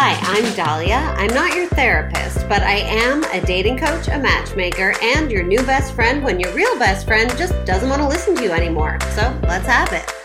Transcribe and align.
Hi, 0.00 0.16
I'm 0.32 0.54
Dahlia. 0.54 1.12
I'm 1.18 1.34
not 1.34 1.56
your 1.56 1.66
therapist, 1.70 2.48
but 2.48 2.62
I 2.62 2.76
am 2.76 3.24
a 3.32 3.44
dating 3.44 3.78
coach, 3.78 4.06
a 4.06 4.16
matchmaker, 4.16 4.94
and 5.02 5.28
your 5.28 5.42
new 5.42 5.60
best 5.64 5.92
friend 5.92 6.22
when 6.22 6.38
your 6.38 6.54
real 6.54 6.78
best 6.78 7.04
friend 7.04 7.28
just 7.36 7.52
doesn't 7.64 7.88
want 7.88 8.00
to 8.02 8.06
listen 8.06 8.36
to 8.36 8.44
you 8.44 8.52
anymore. 8.52 8.96
So 9.16 9.36
let's 9.42 9.66
have 9.66 9.92
it. 9.92 10.17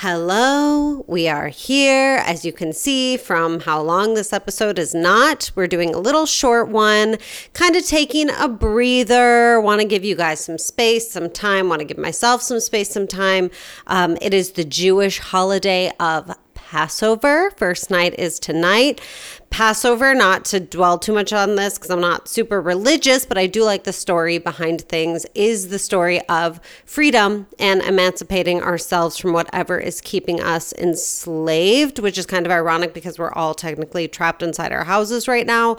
Hello, 0.00 1.04
we 1.08 1.26
are 1.26 1.48
here. 1.48 2.22
As 2.24 2.44
you 2.44 2.52
can 2.52 2.72
see 2.72 3.16
from 3.16 3.58
how 3.58 3.82
long 3.82 4.14
this 4.14 4.32
episode 4.32 4.78
is 4.78 4.94
not, 4.94 5.50
we're 5.56 5.66
doing 5.66 5.92
a 5.92 5.98
little 5.98 6.24
short 6.24 6.68
one, 6.68 7.18
kind 7.52 7.74
of 7.74 7.84
taking 7.84 8.30
a 8.30 8.46
breather. 8.46 9.60
Want 9.60 9.80
to 9.80 9.84
give 9.88 10.04
you 10.04 10.14
guys 10.14 10.38
some 10.38 10.56
space, 10.56 11.10
some 11.10 11.28
time, 11.28 11.68
want 11.68 11.80
to 11.80 11.84
give 11.84 11.98
myself 11.98 12.42
some 12.42 12.60
space, 12.60 12.90
some 12.90 13.08
time. 13.08 13.50
Um, 13.88 14.16
it 14.22 14.32
is 14.32 14.52
the 14.52 14.62
Jewish 14.62 15.18
holiday 15.18 15.90
of 15.98 16.30
Passover. 16.70 17.50
First 17.56 17.90
night 17.90 18.14
is 18.18 18.38
tonight. 18.38 19.00
Passover, 19.48 20.14
not 20.14 20.44
to 20.44 20.60
dwell 20.60 20.98
too 20.98 21.14
much 21.14 21.32
on 21.32 21.56
this 21.56 21.78
because 21.78 21.88
I'm 21.88 22.02
not 22.02 22.28
super 22.28 22.60
religious, 22.60 23.24
but 23.24 23.38
I 23.38 23.46
do 23.46 23.64
like 23.64 23.84
the 23.84 23.92
story 23.94 24.36
behind 24.36 24.82
things, 24.82 25.24
is 25.34 25.70
the 25.70 25.78
story 25.78 26.20
of 26.28 26.60
freedom 26.84 27.46
and 27.58 27.80
emancipating 27.80 28.62
ourselves 28.62 29.16
from 29.16 29.32
whatever 29.32 29.78
is 29.78 30.02
keeping 30.02 30.42
us 30.42 30.74
enslaved, 30.74 32.00
which 32.00 32.18
is 32.18 32.26
kind 32.26 32.44
of 32.44 32.52
ironic 32.52 32.92
because 32.92 33.18
we're 33.18 33.32
all 33.32 33.54
technically 33.54 34.06
trapped 34.06 34.42
inside 34.42 34.70
our 34.70 34.84
houses 34.84 35.26
right 35.26 35.46
now. 35.46 35.78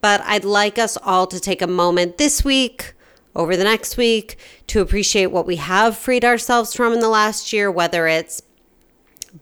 But 0.00 0.22
I'd 0.22 0.46
like 0.46 0.78
us 0.78 0.96
all 1.02 1.26
to 1.26 1.38
take 1.38 1.60
a 1.60 1.66
moment 1.66 2.16
this 2.16 2.42
week 2.42 2.94
over 3.36 3.58
the 3.58 3.64
next 3.64 3.98
week 3.98 4.38
to 4.68 4.80
appreciate 4.80 5.26
what 5.26 5.46
we 5.46 5.56
have 5.56 5.98
freed 5.98 6.24
ourselves 6.24 6.74
from 6.74 6.94
in 6.94 7.00
the 7.00 7.10
last 7.10 7.52
year, 7.52 7.70
whether 7.70 8.06
it's 8.06 8.40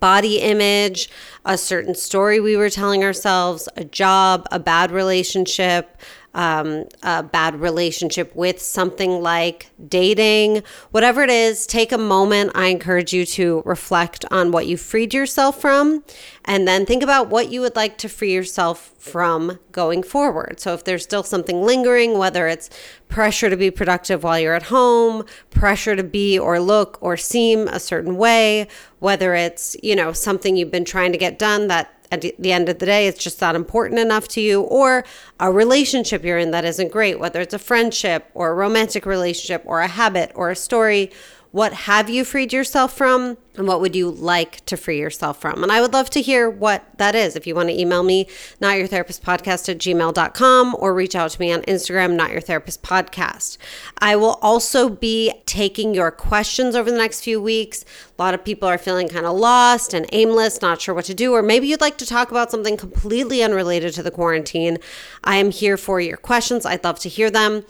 body 0.01 0.41
image, 0.41 1.11
a 1.45 1.59
certain 1.59 1.95
story 1.95 2.41
we 2.41 2.57
were 2.57 2.71
telling 2.71 3.05
ourselves, 3.05 3.69
a 3.77 3.85
job, 3.85 4.47
a 4.51 4.59
bad 4.59 4.91
relationship, 4.91 6.01
um, 6.39 6.85
a 7.03 7.25
bad 7.25 7.61
relationship 7.61 8.35
with 8.37 8.63
something 8.63 9.21
like 9.21 9.71
dating, 9.89 10.63
whatever 10.93 11.23
it 11.23 11.31
is, 11.31 11.67
take 11.67 11.91
a 11.91 11.99
moment. 11.99 12.53
I 12.55 12.67
encourage 12.67 13.13
you 13.13 13.27
to 13.27 13.61
reflect 13.67 14.25
on 14.31 14.53
what 14.53 14.69
you 14.69 14.77
freed 14.77 15.13
yourself 15.13 15.61
from 15.61 16.05
and 16.45 16.67
then 16.67 16.87
think 16.87 17.03
about 17.03 17.29
what 17.29 17.51
you 17.51 17.61
would 17.61 17.75
like 17.75 17.99
to 17.99 18.09
free 18.09 18.33
yourself 18.33 18.95
from 18.99 19.59
going 19.73 20.05
forward. 20.05 20.61
So 20.61 20.75
if 20.75 20.85
there's 20.85 21.03
still 21.03 21.25
something 21.25 21.61
lingering, 21.61 22.17
whether 22.17 22.47
it's 22.47 22.71
pressure 23.09 23.51
to 23.51 23.57
be 23.57 23.73
productive 23.73 24.23
while 24.23 24.39
you're 24.39 24.55
at 24.55 24.65
home, 24.65 25.25
pressure 25.51 25.97
to 25.97 26.05
be 26.05 26.39
or 26.39 26.61
look 26.61 26.99
or 27.01 27.17
seem 27.17 27.67
a 27.67 27.81
certain 27.81 28.17
way, 28.17 28.69
whether 29.01 29.35
it's, 29.35 29.77
you 29.83 29.97
know, 29.97 30.13
something 30.13 30.57
you've 30.57 30.71
been 30.71 30.85
trying 30.85 31.11
to 31.11 31.19
get 31.19 31.37
done 31.37 31.67
that 31.67 31.98
at 32.11 32.23
the 32.23 32.53
end 32.53 32.69
of 32.69 32.79
the 32.79 32.87
day, 32.87 33.07
it's 33.07 33.23
just 33.23 33.41
not 33.41 33.55
important 33.55 34.01
enough 34.01 34.29
to 34.29 34.41
you, 34.41 34.63
or 34.63 35.05
a 35.41 35.53
relationship 35.53 36.25
you're 36.25 36.39
in 36.39 36.51
that 36.53 36.65
isn't 36.65 36.91
great, 36.91 37.19
whether 37.19 37.41
it's 37.41 37.55
a 37.55 37.59
friendship 37.59 38.31
or 38.35 38.51
a 38.51 38.55
romantic 38.55 39.05
relationship 39.07 39.63
or 39.67 39.81
a 39.81 39.89
habit 39.89 40.33
or 40.35 40.51
a 40.51 40.57
story 40.57 41.11
what 41.51 41.73
have 41.73 42.11
you 42.11 42.25
freed 42.25 42.53
yourself 42.53 42.95
from? 42.95 43.39
And 43.57 43.67
what 43.67 43.81
would 43.81 43.97
you 43.97 44.11
like 44.11 44.65
to 44.67 44.77
free 44.77 45.01
yourself 45.01 45.41
from? 45.41 45.63
And 45.63 45.73
I 45.73 45.81
would 45.81 45.93
love 45.93 46.11
to 46.11 46.21
hear 46.21 46.49
what 46.49 46.85
that 46.99 47.15
is. 47.15 47.35
If 47.35 47.47
you 47.47 47.55
want 47.55 47.71
to 47.71 47.81
email 47.81 48.03
me, 48.03 48.27
notyourtherapistpodcast 48.61 49.69
at 49.69 49.79
gmail.com 49.79 50.77
or 50.79 50.95
reach 50.95 51.17
out 51.17 51.31
to 51.33 51.41
me 51.41 51.53
on 51.53 51.63
Instagram, 51.63 52.15
not 52.15 52.31
your 52.31 52.43
therapist 52.43 52.83
podcast. 52.83 53.57
I 53.99 54.15
will 54.15 54.39
also 54.43 54.89
be 54.89 55.33
taking 55.47 55.95
your 55.95 56.11
questions 56.11 56.77
over 56.77 56.91
the 56.91 56.99
next 56.99 57.23
few 57.23 57.41
weeks. 57.41 57.85
A 58.17 58.23
lot 58.23 58.35
of 58.35 58.45
people 58.45 58.69
are 58.69 58.79
feeling 58.79 59.09
kind 59.09 59.27
of 59.27 59.37
lost 59.37 59.95
and 59.95 60.07
aimless, 60.13 60.63
not 60.63 60.81
sure 60.81 60.95
what 60.95 61.07
to 61.07 61.15
do, 61.15 61.33
or 61.33 61.43
maybe 61.43 61.67
you'd 61.67 61.81
like 61.81 61.99
to 61.99 62.07
talk 62.07 62.31
about 62.31 62.51
something 62.51 62.77
completely 62.77 63.43
unrelated 63.43 63.95
to 63.95 64.03
the 64.03 64.11
quarantine. 64.11 64.79
I 65.25 65.37
am 65.37 65.51
here 65.51 65.77
for 65.79 66.01
your 66.01 66.19
questions. 66.19 66.67
I'd 66.67 66.85
love 66.85 67.01
to 67.01 67.09
hear 67.09 67.31
them. 67.31 67.65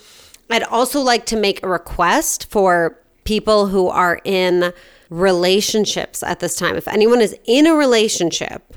I'd 0.51 0.65
also 0.65 1.01
like 1.01 1.25
to 1.27 1.37
make 1.37 1.63
a 1.63 1.69
request 1.69 2.51
for 2.51 2.99
people 3.29 3.67
who 3.67 3.89
are 3.89 4.23
in 4.25 4.73
relationships 5.11 6.23
at 6.23 6.41
this 6.41 6.57
time. 6.57 6.77
If 6.77 6.89
anyone 6.89 7.21
is 7.21 7.37
in 7.45 7.67
a 7.67 7.75
relationship 7.75 8.75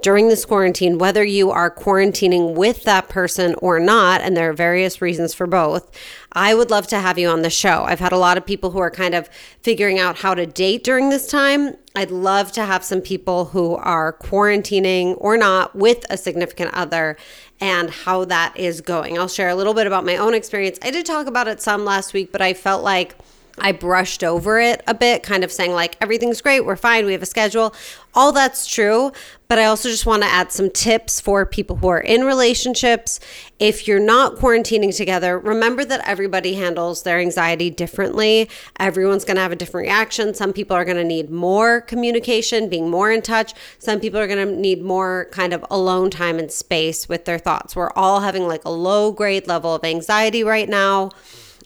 during 0.00 0.28
this 0.28 0.46
quarantine, 0.46 0.96
whether 0.96 1.22
you 1.22 1.50
are 1.50 1.70
quarantining 1.70 2.54
with 2.54 2.84
that 2.84 3.10
person 3.10 3.54
or 3.56 3.78
not, 3.78 4.22
and 4.22 4.34
there 4.34 4.48
are 4.48 4.54
various 4.54 5.02
reasons 5.02 5.34
for 5.34 5.46
both, 5.46 5.90
I 6.32 6.54
would 6.54 6.70
love 6.70 6.86
to 6.86 7.00
have 7.00 7.18
you 7.18 7.28
on 7.28 7.42
the 7.42 7.50
show. 7.50 7.84
I've 7.84 8.00
had 8.00 8.12
a 8.12 8.16
lot 8.16 8.38
of 8.38 8.46
people 8.46 8.70
who 8.70 8.78
are 8.78 8.90
kind 8.90 9.14
of 9.14 9.28
figuring 9.62 9.98
out 9.98 10.16
how 10.16 10.32
to 10.32 10.46
date 10.46 10.84
during 10.84 11.10
this 11.10 11.28
time. 11.28 11.76
I'd 11.94 12.10
love 12.10 12.50
to 12.52 12.64
have 12.64 12.82
some 12.82 13.02
people 13.02 13.44
who 13.44 13.74
are 13.76 14.14
quarantining 14.14 15.16
or 15.18 15.36
not 15.36 15.76
with 15.76 16.06
a 16.08 16.16
significant 16.16 16.72
other 16.72 17.18
and 17.60 17.90
how 17.90 18.24
that 18.24 18.56
is 18.56 18.80
going. 18.80 19.18
I'll 19.18 19.28
share 19.28 19.50
a 19.50 19.54
little 19.54 19.74
bit 19.74 19.86
about 19.86 20.06
my 20.06 20.16
own 20.16 20.32
experience. 20.32 20.78
I 20.80 20.90
did 20.90 21.04
talk 21.04 21.26
about 21.26 21.46
it 21.46 21.60
some 21.60 21.84
last 21.84 22.14
week, 22.14 22.32
but 22.32 22.40
I 22.40 22.54
felt 22.54 22.82
like 22.82 23.16
I 23.58 23.72
brushed 23.72 24.24
over 24.24 24.58
it 24.58 24.82
a 24.86 24.94
bit, 24.94 25.22
kind 25.22 25.44
of 25.44 25.52
saying, 25.52 25.72
like, 25.72 25.96
everything's 26.00 26.40
great, 26.40 26.60
we're 26.60 26.76
fine, 26.76 27.04
we 27.04 27.12
have 27.12 27.22
a 27.22 27.26
schedule. 27.26 27.74
All 28.14 28.32
that's 28.32 28.66
true. 28.66 29.12
But 29.48 29.58
I 29.58 29.66
also 29.66 29.90
just 29.90 30.06
want 30.06 30.22
to 30.22 30.28
add 30.28 30.50
some 30.50 30.70
tips 30.70 31.20
for 31.20 31.44
people 31.44 31.76
who 31.76 31.88
are 31.88 32.00
in 32.00 32.24
relationships. 32.24 33.20
If 33.58 33.86
you're 33.86 34.00
not 34.00 34.36
quarantining 34.36 34.96
together, 34.96 35.38
remember 35.38 35.84
that 35.84 36.06
everybody 36.08 36.54
handles 36.54 37.02
their 37.02 37.18
anxiety 37.18 37.68
differently. 37.68 38.48
Everyone's 38.80 39.24
going 39.24 39.36
to 39.36 39.42
have 39.42 39.52
a 39.52 39.56
different 39.56 39.86
reaction. 39.86 40.32
Some 40.32 40.54
people 40.54 40.74
are 40.74 40.86
going 40.86 40.96
to 40.96 41.04
need 41.04 41.30
more 41.30 41.82
communication, 41.82 42.70
being 42.70 42.90
more 42.90 43.12
in 43.12 43.20
touch. 43.20 43.52
Some 43.78 44.00
people 44.00 44.18
are 44.18 44.26
going 44.26 44.48
to 44.48 44.54
need 44.54 44.82
more 44.82 45.28
kind 45.30 45.52
of 45.52 45.62
alone 45.70 46.08
time 46.08 46.38
and 46.38 46.50
space 46.50 47.08
with 47.08 47.26
their 47.26 47.38
thoughts. 47.38 47.76
We're 47.76 47.92
all 47.92 48.20
having 48.20 48.48
like 48.48 48.64
a 48.64 48.70
low 48.70 49.12
grade 49.12 49.46
level 49.46 49.74
of 49.74 49.84
anxiety 49.84 50.42
right 50.42 50.68
now. 50.68 51.10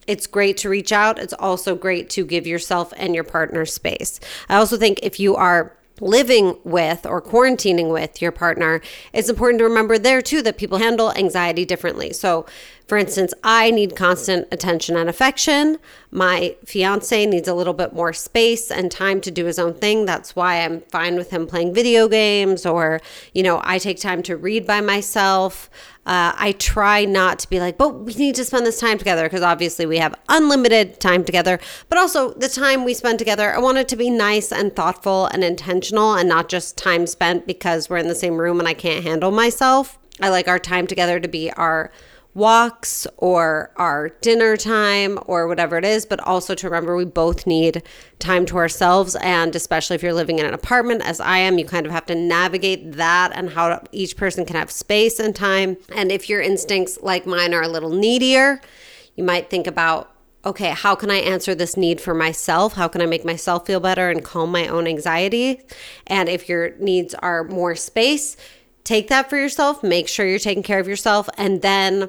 It's 0.07 0.27
great 0.27 0.57
to 0.59 0.69
reach 0.69 0.93
out. 0.93 1.19
It's 1.19 1.33
also 1.35 1.75
great 1.75 2.11
to 2.11 2.25
give 2.25 2.47
yourself 2.47 2.93
and 2.97 3.15
your 3.15 3.25
partner 3.25 3.65
space. 3.67 4.21
I 4.49 4.57
also 4.57 4.77
think 4.77 5.01
if 5.03 5.19
you 5.19 5.37
are 5.37 5.77
living 6.01 6.57
with 6.65 7.07
or 7.07 7.23
quarantining 7.23 7.93
with 7.93 8.21
your 8.21 8.33
partner, 8.33 8.81
it's 9.13 9.29
important 9.29 9.59
to 9.61 9.65
remember 9.65 9.99
there 9.99 10.21
too 10.21 10.43
that 10.43 10.59
people 10.59 10.79
handle 10.79 11.13
anxiety 11.13 11.65
differently. 11.65 12.13
So, 12.13 12.47
for 12.87 12.97
instance, 12.97 13.35
I 13.43 13.73
need 13.73 13.97
constant 13.97 14.47
attention 14.53 14.97
and 14.97 15.09
affection. 15.09 15.79
My 16.13 16.55
fiance 16.65 17.27
needs 17.27 17.49
a 17.49 17.55
little 17.55 17.73
bit 17.73 17.93
more 17.93 18.13
space 18.13 18.71
and 18.71 18.93
time 18.93 19.21
to 19.23 19.31
do 19.33 19.47
his 19.47 19.59
own 19.59 19.75
thing. 19.75 20.05
That's 20.05 20.37
why 20.37 20.63
I'm 20.65 20.83
fine 20.83 21.17
with 21.17 21.31
him 21.31 21.49
playing 21.49 21.75
video 21.75 22.07
games 22.07 22.65
or, 22.65 23.01
you 23.35 23.43
know, 23.43 23.61
I 23.65 23.79
take 23.79 23.99
time 23.99 24.23
to 24.25 24.37
read 24.37 24.69
by 24.69 24.81
myself. 24.81 25.69
Uh, 26.07 26.33
I 26.37 26.53
try 26.53 27.05
not 27.05 27.41
to 27.41 27.51
be 27.51 27.59
like, 27.59 27.77
but 27.77 28.05
we 28.05 28.15
need 28.15 28.37
to 28.37 28.45
spend 28.45 28.65
this 28.65 28.79
time 28.79 28.99
together 28.99 29.25
because 29.25 29.43
obviously 29.43 29.85
we 29.85 29.99
have 29.99 30.15
unlimited 30.29 31.01
time 31.01 31.25
together. 31.25 31.59
But 31.89 31.99
also, 31.99 32.35
the 32.35 32.49
time 32.49 32.85
we 32.85 32.95
spend 32.95 33.19
together, 33.19 33.53
I 33.53 33.59
want 33.59 33.79
it 33.79 33.89
to 33.89 33.97
be 33.97 34.11
nice 34.11 34.53
and 34.53 34.77
thoughtful 34.77 35.27
and 35.27 35.43
intentional 35.43 36.15
and 36.15 36.29
not 36.29 36.49
just 36.49 36.79
time 36.79 37.09
spent 37.09 37.49
because 37.49 37.91
we're 37.91 37.97
in 37.97 38.07
the 38.07 38.15
same 38.15 38.37
room 38.37 38.61
and 38.61 38.69
I 38.69 38.75
can't 38.75 39.03
handle 39.03 39.33
myself. 39.33 39.99
I 40.21 40.29
like 40.29 40.47
our 40.47 40.61
time 40.61 40.87
together 40.87 41.19
to 41.19 41.29
be 41.29 41.51
our 41.51 41.91
walks 42.37 43.07
or 43.17 43.73
our 43.77 44.11
dinner 44.21 44.59
time 44.59 45.19
or 45.27 45.49
whatever 45.49 45.79
it 45.79 45.85
is, 45.87 46.05
but 46.05 46.21
also 46.21 46.55
to 46.55 46.69
remember 46.69 46.95
we 46.95 47.07
both 47.07 47.47
need 47.47 47.83
time 48.19 48.45
to 48.45 48.59
ourselves. 48.59 49.17
And 49.17 49.57
especially 49.57 49.97
if 49.97 50.03
you're 50.03 50.13
living 50.13 50.39
in 50.39 50.45
an 50.45 50.53
apartment, 50.53 51.01
as 51.03 51.19
I 51.19 51.39
am, 51.39 51.59
you 51.59 51.65
kind 51.65 51.87
of 51.87 51.93
have 51.93 52.05
to 52.07 52.15
navigate 52.15 52.93
that 52.93 53.33
and 53.35 53.51
how 53.51 53.83
each 53.91 54.19
person 54.19 54.45
can 54.45 54.55
have 54.55 54.71
space 54.71 55.19
and 55.19 55.35
time. 55.35 55.79
And 55.95 56.13
if 56.13 56.29
your 56.29 56.43
instincts, 56.43 56.99
like 57.03 57.27
mine, 57.27 57.55
are 57.55 57.63
a 57.63 57.69
little 57.69 57.91
needier, 57.91 58.61
you 59.17 59.25
might 59.25 59.49
think 59.49 59.67
about 59.67 60.13
okay, 60.45 60.71
how 60.71 60.95
can 60.95 61.11
I 61.11 61.17
answer 61.17 61.57
this 61.57 61.77
need 61.77 62.01
for 62.01 62.15
myself? 62.15 62.75
How 62.75 62.87
can 62.87 63.01
I 63.01 63.07
make 63.07 63.25
myself 63.25 63.67
feel 63.67 63.81
better 63.81 64.11
and 64.11 64.23
calm 64.23 64.53
my 64.53 64.69
own 64.69 64.87
anxiety? 64.87 65.61
And 66.07 66.29
if 66.29 66.49
your 66.49 66.77
needs 66.77 67.15
are 67.15 67.43
more 67.43 67.75
space, 67.75 68.37
take 68.87 69.09
that 69.09 69.29
for 69.29 69.37
yourself, 69.37 69.83
make 69.83 70.09
sure 70.09 70.27
you're 70.27 70.39
taking 70.39 70.63
care 70.63 70.79
of 70.79 70.89
yourself, 70.89 71.29
and 71.37 71.61
then 71.61 72.09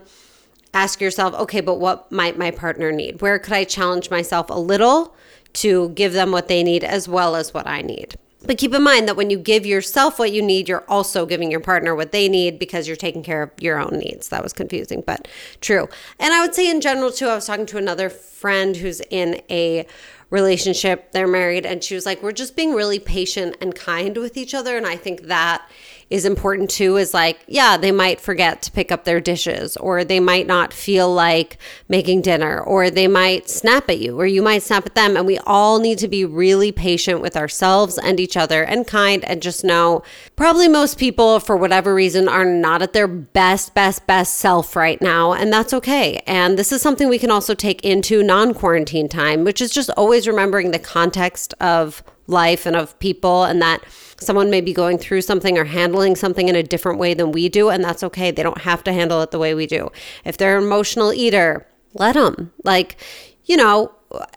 ask 0.74 1.02
yourself, 1.02 1.34
okay, 1.34 1.60
but 1.60 1.80
what 1.80 2.10
might 2.12 2.38
my 2.38 2.52
partner 2.52 2.92
need? 2.92 3.22
Where 3.22 3.40
could 3.40 3.54
I 3.54 3.64
challenge 3.64 4.10
myself 4.12 4.50
a 4.50 4.60
little 4.60 5.16
to 5.54 5.90
give 5.90 6.14
them 6.14 6.32
what 6.32 6.48
they 6.48 6.64
need 6.64 6.84
as 6.84 7.10
well 7.10 7.36
as 7.36 7.54
what 7.54 7.68
I 7.68 7.82
need? 7.82 8.16
But 8.46 8.60
keep 8.60 8.74
in 8.76 8.84
mind 8.84 9.08
that 9.08 9.18
when 9.18 9.32
you 9.32 9.40
give 9.40 9.66
yourself 9.66 10.20
what 10.20 10.32
you 10.32 10.44
need, 10.44 10.70
you're 10.70 10.86
also 10.88 11.26
giving 11.26 11.50
your 11.50 11.60
partner 11.60 11.96
what 11.96 12.12
they 12.12 12.30
need 12.30 12.60
because 12.60 12.88
you're 12.88 12.96
taking 12.96 13.24
care 13.24 13.42
of 13.42 13.52
your 13.60 13.80
own 13.80 13.98
needs. 13.98 14.30
That 14.30 14.44
was 14.44 14.54
confusing, 14.54 15.04
but 15.06 15.28
true. 15.60 15.90
And 16.20 16.34
I 16.34 16.42
would 16.42 16.54
say 16.54 16.70
in 16.70 16.80
general, 16.80 17.12
too, 17.12 17.28
I 17.28 17.36
was 17.36 17.48
talking 17.48 17.66
to 17.66 17.78
another 17.78 18.10
friend 18.10 18.78
who's 18.78 19.02
in 19.10 19.42
a 19.50 19.88
relationship. 20.30 21.12
They're 21.12 21.28
married. 21.28 21.66
And 21.66 21.84
she 21.84 21.96
was 21.96 22.06
like, 22.06 22.22
we're 22.22 22.32
just 22.32 22.56
being 22.56 22.74
really 22.74 23.00
patient 23.00 23.56
and 23.62 23.74
kind 23.74 24.18
with 24.18 24.38
each 24.38 24.54
other. 24.54 24.78
And 24.78 24.86
I 24.86 24.96
think 24.96 25.24
that 25.24 25.68
is 26.10 26.24
important 26.24 26.70
too 26.70 26.96
is 26.96 27.14
like, 27.14 27.40
yeah, 27.48 27.76
they 27.76 27.92
might 27.92 28.22
forget 28.22 28.62
to 28.62 28.72
pick 28.72 28.92
up 28.92 29.04
their 29.04 29.20
dishes, 29.20 29.76
or 29.78 30.04
they 30.04 30.20
might 30.20 30.48
not 30.48 30.72
feel 30.74 31.14
like 31.14 31.58
making 31.90 32.22
dinner, 32.22 32.62
or 32.62 32.90
they 32.90 33.08
might 33.08 33.50
snap 33.50 33.90
at 33.90 34.00
you, 34.00 34.18
or 34.18 34.26
you 34.26 34.42
might 34.42 34.64
snap 34.64 34.86
at 34.86 34.96
them. 34.96 35.18
And 35.18 35.26
we 35.26 35.38
all 35.40 35.80
need 35.80 35.98
to 36.00 36.08
be 36.08 36.24
really 36.24 36.72
patient 36.72 37.22
with 37.22 37.36
ourselves 37.36 37.98
and 37.98 38.20
each 38.20 38.38
other 38.38 38.64
and 38.64 38.88
kind 38.88 39.26
and 39.26 39.42
just 39.42 39.66
know 39.66 40.02
probably 40.38 40.70
most 40.70 40.98
people, 40.98 41.42
for 41.42 41.58
whatever 41.58 41.94
reason, 41.94 42.30
are 42.30 42.46
not 42.46 42.82
at 42.82 42.94
their 42.94 43.08
best, 43.08 43.74
best, 43.74 44.08
best 44.08 44.36
self 44.36 44.78
right 44.78 45.02
now. 45.02 45.34
And 45.34 45.52
that's 45.52 45.74
okay. 45.74 46.22
And 46.26 46.58
this 46.58 46.72
is 46.72 46.82
something 46.82 47.10
we 47.10 47.20
can 47.20 47.32
also 47.32 47.54
take 47.54 47.84
into 47.84 48.24
non 48.24 48.54
quarantine 48.54 49.10
time, 49.10 49.44
which 49.44 49.62
is 49.62 49.72
just 49.72 49.90
always 49.92 50.17
remembering 50.26 50.72
the 50.72 50.80
context 50.80 51.54
of 51.60 52.02
life 52.28 52.66
and 52.66 52.76
of 52.76 52.98
people 53.00 53.44
and 53.44 53.62
that 53.62 53.84
someone 54.20 54.50
may 54.50 54.62
be 54.62 54.74
going 54.74 54.98
through 54.98 55.22
something 55.22 55.58
or 55.58 55.66
handling 55.66 56.16
something 56.16 56.48
in 56.48 56.56
a 56.56 56.64
different 56.64 56.98
way 56.98 57.14
than 57.14 57.32
we 57.32 57.50
do 57.50 57.70
and 57.70 57.84
that's 57.84 58.04
okay. 58.04 58.32
They 58.32 58.44
don't 58.44 58.62
have 58.62 58.84
to 58.86 58.94
handle 58.94 59.22
it 59.22 59.32
the 59.32 59.40
way 59.40 59.54
we 59.54 59.68
do. 59.68 59.92
If 60.24 60.38
they're 60.38 60.58
an 60.58 60.64
emotional 60.64 61.14
eater 61.14 61.68
let 61.94 62.14
them 62.14 62.52
like 62.64 62.98
you 63.46 63.58
know 63.58 63.92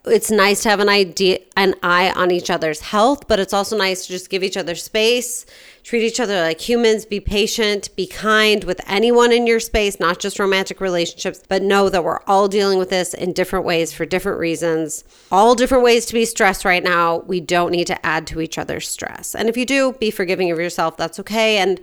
it's 0.04 0.30
nice 0.30 0.62
to 0.62 0.68
have 0.68 0.80
an 0.80 0.88
idea 0.88 1.38
an 1.56 1.74
eye 1.82 2.10
on 2.16 2.30
each 2.30 2.50
other's 2.50 2.80
health 2.80 3.28
but 3.28 3.38
it's 3.38 3.52
also 3.52 3.76
nice 3.76 4.06
to 4.06 4.12
just 4.12 4.28
give 4.28 4.42
each 4.42 4.56
other 4.56 4.74
space 4.74 5.46
treat 5.84 6.02
each 6.02 6.18
other 6.18 6.40
like 6.40 6.60
humans 6.60 7.04
be 7.04 7.20
patient 7.20 7.94
be 7.94 8.06
kind 8.06 8.64
with 8.64 8.80
anyone 8.88 9.30
in 9.30 9.46
your 9.46 9.60
space 9.60 10.00
not 10.00 10.18
just 10.18 10.40
romantic 10.40 10.80
relationships 10.80 11.40
but 11.48 11.62
know 11.62 11.88
that 11.88 12.02
we're 12.02 12.20
all 12.26 12.48
dealing 12.48 12.78
with 12.78 12.90
this 12.90 13.14
in 13.14 13.32
different 13.32 13.64
ways 13.64 13.92
for 13.92 14.04
different 14.04 14.38
reasons. 14.38 15.04
All 15.32 15.54
different 15.54 15.84
ways 15.84 16.04
to 16.06 16.14
be 16.14 16.24
stressed 16.24 16.64
right 16.64 16.82
now. 16.82 17.18
We 17.20 17.40
don't 17.40 17.70
need 17.70 17.86
to 17.86 18.06
add 18.06 18.26
to 18.28 18.40
each 18.40 18.58
other's 18.58 18.88
stress. 18.88 19.34
And 19.34 19.48
if 19.48 19.56
you 19.56 19.64
do 19.64 19.92
be 19.92 20.10
forgiving 20.10 20.50
of 20.50 20.58
yourself. 20.58 20.96
That's 20.96 21.18
okay. 21.20 21.58
And 21.58 21.80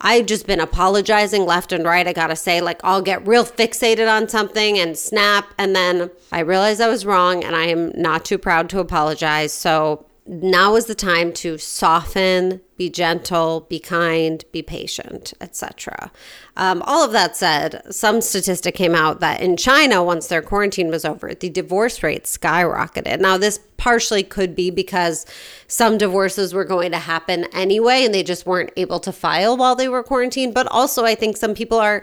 I've 0.00 0.26
just 0.26 0.46
been 0.46 0.60
apologizing 0.60 1.46
left 1.46 1.72
and 1.72 1.84
right. 1.84 2.06
I 2.06 2.12
gotta 2.12 2.36
say, 2.36 2.60
like, 2.60 2.80
I'll 2.84 3.02
get 3.02 3.26
real 3.26 3.44
fixated 3.44 4.10
on 4.10 4.28
something 4.28 4.78
and 4.78 4.98
snap, 4.98 5.52
and 5.58 5.74
then 5.74 6.10
I 6.32 6.40
realize 6.40 6.80
I 6.80 6.88
was 6.88 7.06
wrong, 7.06 7.42
and 7.42 7.56
I 7.56 7.66
am 7.66 7.92
not 7.94 8.24
too 8.24 8.38
proud 8.38 8.68
to 8.70 8.80
apologize. 8.80 9.52
So 9.52 10.06
now 10.26 10.74
is 10.74 10.86
the 10.86 10.94
time 10.94 11.32
to 11.34 11.58
soften, 11.58 12.62
be 12.78 12.88
gentle, 12.88 13.66
be 13.68 13.78
kind, 13.78 14.42
be 14.52 14.62
patient, 14.62 15.34
etc. 15.40 16.10
Um, 16.56 16.82
all 16.86 17.04
of 17.04 17.12
that 17.12 17.36
said, 17.36 17.82
some 17.90 18.22
statistic 18.22 18.74
came 18.74 18.94
out 18.94 19.20
that 19.20 19.42
in 19.42 19.58
China, 19.58 20.02
once 20.02 20.28
their 20.28 20.40
quarantine 20.40 20.88
was 20.88 21.04
over, 21.04 21.34
the 21.34 21.50
divorce 21.50 22.02
rate 22.02 22.24
skyrocketed. 22.24 23.20
Now, 23.20 23.36
this 23.36 23.60
partially 23.76 24.22
could 24.22 24.56
be 24.56 24.70
because 24.70 25.26
some 25.68 25.98
divorces 25.98 26.54
were 26.54 26.64
going 26.64 26.92
to 26.92 26.98
happen 26.98 27.44
anyway, 27.52 28.04
and 28.04 28.14
they 28.14 28.22
just 28.22 28.46
weren't 28.46 28.72
able 28.76 29.00
to 29.00 29.12
file 29.12 29.58
while 29.58 29.76
they 29.76 29.88
were 29.88 30.02
quarantined. 30.02 30.54
But 30.54 30.66
also, 30.68 31.04
I 31.04 31.14
think 31.14 31.36
some 31.36 31.54
people 31.54 31.78
are 31.78 32.02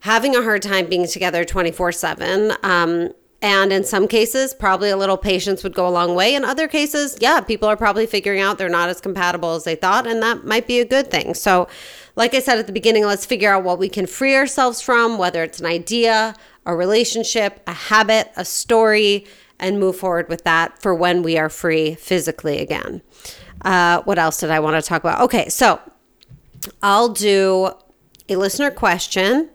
having 0.00 0.34
a 0.34 0.42
hard 0.42 0.62
time 0.62 0.86
being 0.86 1.06
together 1.06 1.44
24 1.44 1.88
um, 1.88 1.92
7 1.92 2.52
and 3.46 3.72
in 3.72 3.84
some 3.84 4.08
cases, 4.08 4.52
probably 4.52 4.90
a 4.90 4.96
little 4.96 5.16
patience 5.16 5.62
would 5.62 5.72
go 5.72 5.86
a 5.86 5.88
long 5.88 6.16
way. 6.16 6.34
In 6.34 6.44
other 6.44 6.66
cases, 6.66 7.16
yeah, 7.20 7.40
people 7.40 7.68
are 7.68 7.76
probably 7.76 8.04
figuring 8.04 8.40
out 8.40 8.58
they're 8.58 8.68
not 8.68 8.88
as 8.88 9.00
compatible 9.00 9.54
as 9.54 9.62
they 9.62 9.76
thought, 9.76 10.04
and 10.04 10.20
that 10.20 10.44
might 10.44 10.66
be 10.66 10.80
a 10.80 10.84
good 10.84 11.12
thing. 11.12 11.32
So, 11.32 11.68
like 12.16 12.34
I 12.34 12.40
said 12.40 12.58
at 12.58 12.66
the 12.66 12.72
beginning, 12.72 13.04
let's 13.04 13.24
figure 13.24 13.52
out 13.52 13.62
what 13.62 13.78
we 13.78 13.88
can 13.88 14.08
free 14.08 14.34
ourselves 14.34 14.80
from, 14.80 15.16
whether 15.16 15.44
it's 15.44 15.60
an 15.60 15.66
idea, 15.66 16.34
a 16.66 16.74
relationship, 16.74 17.62
a 17.68 17.72
habit, 17.72 18.32
a 18.36 18.44
story, 18.44 19.28
and 19.60 19.78
move 19.78 19.94
forward 19.94 20.28
with 20.28 20.42
that 20.42 20.82
for 20.82 20.92
when 20.92 21.22
we 21.22 21.38
are 21.38 21.48
free 21.48 21.94
physically 21.94 22.58
again. 22.58 23.00
Uh, 23.62 24.02
what 24.02 24.18
else 24.18 24.40
did 24.40 24.50
I 24.50 24.58
want 24.58 24.74
to 24.74 24.82
talk 24.82 25.04
about? 25.04 25.20
Okay, 25.20 25.48
so 25.50 25.80
I'll 26.82 27.10
do 27.10 27.70
a 28.28 28.34
listener 28.34 28.72
question 28.72 29.50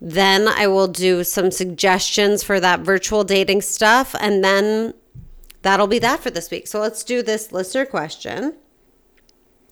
then 0.00 0.48
I 0.48 0.66
will 0.66 0.88
do 0.88 1.24
some 1.24 1.50
suggestions 1.50 2.42
for 2.42 2.58
that 2.60 2.80
virtual 2.80 3.22
dating 3.22 3.62
stuff. 3.62 4.14
And 4.18 4.42
then 4.42 4.94
that'll 5.62 5.86
be 5.86 5.98
that 5.98 6.20
for 6.20 6.30
this 6.30 6.50
week. 6.50 6.66
So 6.66 6.80
let's 6.80 7.04
do 7.04 7.22
this 7.22 7.52
listener 7.52 7.84
question. 7.84 8.54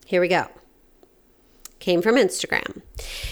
Here 0.04 0.20
we 0.20 0.28
go 0.28 0.48
came 1.88 2.02
from 2.02 2.16
Instagram. 2.16 2.82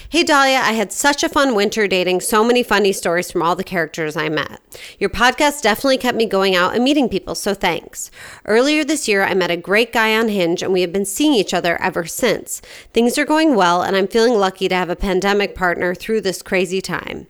Hey 0.08 0.22
Dahlia, 0.22 0.56
I 0.56 0.72
had 0.72 0.90
such 0.90 1.22
a 1.22 1.28
fun 1.28 1.54
winter 1.54 1.86
dating 1.86 2.22
so 2.22 2.42
many 2.42 2.62
funny 2.62 2.90
stories 2.90 3.30
from 3.30 3.42
all 3.42 3.54
the 3.54 3.62
characters 3.62 4.16
I 4.16 4.30
met. 4.30 4.62
Your 4.98 5.10
podcast 5.10 5.60
definitely 5.60 5.98
kept 5.98 6.16
me 6.16 6.24
going 6.24 6.54
out 6.54 6.74
and 6.74 6.82
meeting 6.82 7.10
people, 7.10 7.34
so 7.34 7.52
thanks. 7.52 8.10
Earlier 8.46 8.82
this 8.82 9.08
year, 9.08 9.24
I 9.24 9.34
met 9.34 9.50
a 9.50 9.58
great 9.58 9.92
guy 9.92 10.16
on 10.16 10.28
Hinge 10.28 10.62
and 10.62 10.72
we 10.72 10.80
have 10.80 10.90
been 10.90 11.04
seeing 11.04 11.34
each 11.34 11.52
other 11.52 11.78
ever 11.82 12.06
since. 12.06 12.62
Things 12.94 13.18
are 13.18 13.26
going 13.26 13.56
well, 13.56 13.82
and 13.82 13.94
I'm 13.94 14.08
feeling 14.08 14.32
lucky 14.32 14.68
to 14.68 14.74
have 14.74 14.88
a 14.88 14.96
pandemic 14.96 15.54
partner 15.54 15.94
through 15.94 16.22
this 16.22 16.40
crazy 16.40 16.80
time. 16.80 17.26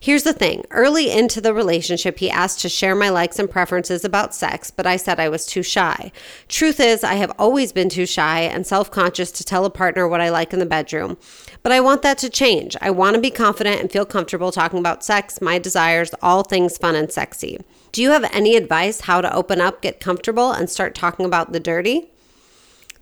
Here's 0.00 0.22
the 0.22 0.32
thing 0.32 0.64
early 0.70 1.10
into 1.10 1.40
the 1.40 1.54
relationship, 1.54 2.18
he 2.18 2.30
asked 2.30 2.60
to 2.60 2.68
share 2.68 2.94
my 2.94 3.08
likes 3.08 3.38
and 3.38 3.50
preferences 3.50 4.04
about 4.04 4.34
sex, 4.34 4.70
but 4.70 4.86
I 4.86 4.96
said 4.96 5.18
I 5.20 5.28
was 5.28 5.46
too 5.46 5.62
shy. 5.62 6.12
Truth 6.48 6.80
is, 6.80 7.04
I 7.04 7.14
have 7.14 7.32
always 7.38 7.72
been 7.72 7.88
too 7.88 8.06
shy 8.06 8.40
and 8.40 8.66
self 8.66 8.90
conscious 8.90 9.30
to 9.32 9.44
tell 9.44 9.64
a 9.64 9.70
partner 9.70 10.06
what 10.06 10.20
I 10.20 10.30
like 10.30 10.52
in 10.52 10.58
the 10.58 10.66
bedroom. 10.66 11.16
But 11.62 11.72
I 11.72 11.80
want 11.80 12.02
that 12.02 12.18
to 12.18 12.30
change. 12.30 12.76
I 12.80 12.90
want 12.90 13.14
to 13.14 13.20
be 13.20 13.30
confident 13.30 13.80
and 13.80 13.90
feel 13.90 14.06
comfortable 14.06 14.52
talking 14.52 14.78
about 14.78 15.04
sex, 15.04 15.40
my 15.40 15.58
desires, 15.58 16.14
all 16.22 16.42
things 16.42 16.78
fun 16.78 16.94
and 16.94 17.10
sexy. 17.10 17.58
Do 17.92 18.02
you 18.02 18.10
have 18.10 18.24
any 18.32 18.56
advice 18.56 19.02
how 19.02 19.20
to 19.20 19.34
open 19.34 19.60
up, 19.60 19.82
get 19.82 20.00
comfortable, 20.00 20.52
and 20.52 20.70
start 20.70 20.94
talking 20.94 21.26
about 21.26 21.52
the 21.52 21.60
dirty? 21.60 22.10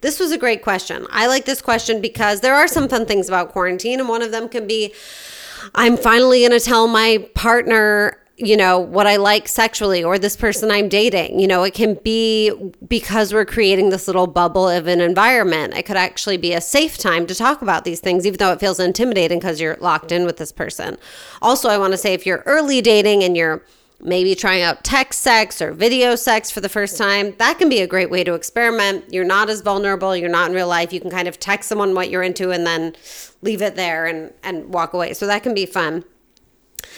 This 0.00 0.20
was 0.20 0.31
a 0.31 0.38
great 0.38 0.62
question. 0.62 1.06
I 1.11 1.26
like 1.26 1.46
this 1.46 1.62
question 1.62 2.00
because 2.00 2.40
there 2.40 2.55
are 2.55 2.69
some 2.69 2.88
fun 2.88 3.06
things 3.06 3.28
about 3.28 3.50
quarantine, 3.50 3.99
and 3.99 4.08
one 4.08 4.23
of 4.23 4.31
them 4.31 4.49
can 4.49 4.67
be 4.67 4.94
I'm 5.75 5.97
finally 5.97 6.41
going 6.41 6.53
to 6.53 6.61
tell 6.61 6.87
my 6.87 7.29
partner 7.35 8.19
you 8.39 8.57
know, 8.57 8.79
what 8.79 9.07
I 9.07 9.17
like 9.17 9.49
sexually 9.49 10.05
or 10.05 10.19
this 10.19 10.37
person 10.37 10.71
I'm 10.71 10.89
dating. 10.89 11.41
You 11.41 11.47
know, 11.47 11.63
it 11.63 11.73
can 11.73 11.95
be 12.05 12.53
because 12.87 13.33
we're 13.33 13.47
creating 13.47 13.89
this 13.89 14.07
little 14.07 14.27
bubble 14.27 14.69
of 14.69 14.87
an 14.87 15.01
environment. 15.01 15.75
It 15.75 15.85
could 15.85 15.97
actually 15.97 16.37
be 16.37 16.53
a 16.53 16.61
safe 16.61 16.99
time 16.99 17.27
to 17.29 17.35
talk 17.35 17.63
about 17.63 17.85
these 17.85 18.01
things, 18.01 18.27
even 18.27 18.37
though 18.39 18.53
it 18.53 18.61
feels 18.61 18.79
intimidating 18.79 19.39
because 19.39 19.61
you're 19.61 19.77
locked 19.81 20.13
in 20.13 20.27
with 20.27 20.37
this 20.37 20.53
person. 20.53 20.99
Also, 21.41 21.69
I 21.71 21.79
want 21.79 21.93
to 21.93 21.99
say 21.99 22.12
if 22.12 22.27
you're 22.27 22.43
early 22.45 22.83
dating 22.83 23.25
and 23.25 23.37
you're 23.37 23.62
maybe 24.01 24.35
trying 24.35 24.63
out 24.63 24.85
text 24.85 25.21
sex 25.21 25.61
or 25.63 25.73
video 25.73 26.15
sex 26.15 26.51
for 26.51 26.61
the 26.61 26.69
first 26.69 26.99
time, 26.99 27.35
that 27.39 27.59
can 27.59 27.69
be 27.69 27.81
a 27.81 27.87
great 27.87 28.11
way 28.11 28.25
to 28.25 28.35
experiment. 28.35 29.05
You're 29.13 29.25
not 29.25 29.49
as 29.49 29.61
vulnerable, 29.61 30.17
you're 30.17 30.29
not 30.29 30.51
in 30.51 30.55
real 30.55 30.69
life. 30.69 30.93
You 30.93 31.01
can 31.01 31.11
kind 31.11 31.29
of 31.29 31.41
text 31.41 31.69
someone 31.69 31.95
what 31.95 32.11
you're 32.11 32.23
into 32.23 32.51
and 32.51 32.67
then 32.67 32.95
leave 33.43 33.63
it 33.63 33.77
there 33.77 34.07
and 34.07 34.33
and 34.43 34.73
walk 34.73 34.93
away. 34.93 35.13
So 35.15 35.27
that 35.27 35.43
can 35.43 35.55
be 35.55 35.67
fun. 35.67 36.05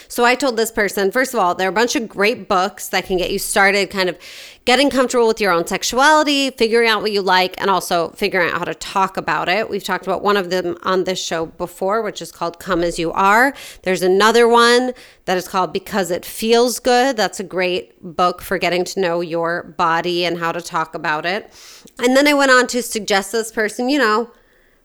So 0.09 0.25
I 0.25 0.35
told 0.35 0.57
this 0.57 0.71
person, 0.71 1.11
first 1.11 1.35
of 1.35 1.41
all, 1.41 1.55
there 1.55 1.69
are 1.69 1.71
a 1.71 1.75
bunch 1.75 1.97
of 1.97 2.09
great 2.09 2.49
books 2.49 2.89
that 2.89 3.07
can 3.07 3.19
get 3.19 3.31
you 3.31 3.39
started 3.39 3.91
kind 3.91 4.09
of 4.09 4.19
getting 4.65 4.91
comfortable 4.91 5.27
with 5.27 5.41
your 5.41 5.53
own 5.53 5.67
sexuality, 5.67 6.51
figuring 6.51 6.89
out 6.89 7.01
what 7.03 7.13
you 7.13 7.23
like, 7.23 7.59
and 7.61 7.71
also 7.71 8.11
figuring 8.11 8.51
out 8.51 8.59
how 8.59 8.65
to 8.65 8.75
talk 8.75 9.17
about 9.17 9.49
it. 9.49 9.71
We've 9.71 9.85
talked 9.85 10.07
about 10.07 10.23
one 10.23 10.37
of 10.37 10.51
them 10.51 10.77
on 10.83 11.05
this 11.05 11.23
show 11.23 11.47
before, 11.47 12.03
which 12.03 12.21
is 12.21 12.31
called 12.33 12.59
Come 12.59 12.83
As 12.83 12.99
You 12.99 13.13
Are. 13.13 13.55
There's 13.83 14.03
another 14.03 14.47
one 14.47 14.93
that 15.25 15.37
is 15.37 15.49
called 15.49 15.73
Because 15.73 16.11
It 16.11 16.25
Feels 16.25 16.81
Good. 16.81 17.17
That's 17.17 17.41
a 17.41 17.45
great 17.45 18.03
book 18.03 18.43
for 18.43 18.59
getting 18.59 18.85
to 18.85 19.01
know 19.01 19.21
your 19.21 19.63
body 19.63 20.25
and 20.25 20.39
how 20.39 20.53
to 20.53 20.61
talk 20.61 20.95
about 20.95 21.25
it. 21.25 21.53
And 21.99 22.17
then 22.17 22.29
I 22.29 22.35
went 22.35 22.51
on 22.51 22.67
to 22.69 22.83
suggest 22.83 23.33
this 23.33 23.51
person, 23.51 23.89
you 23.89 23.99
know, 23.99 24.31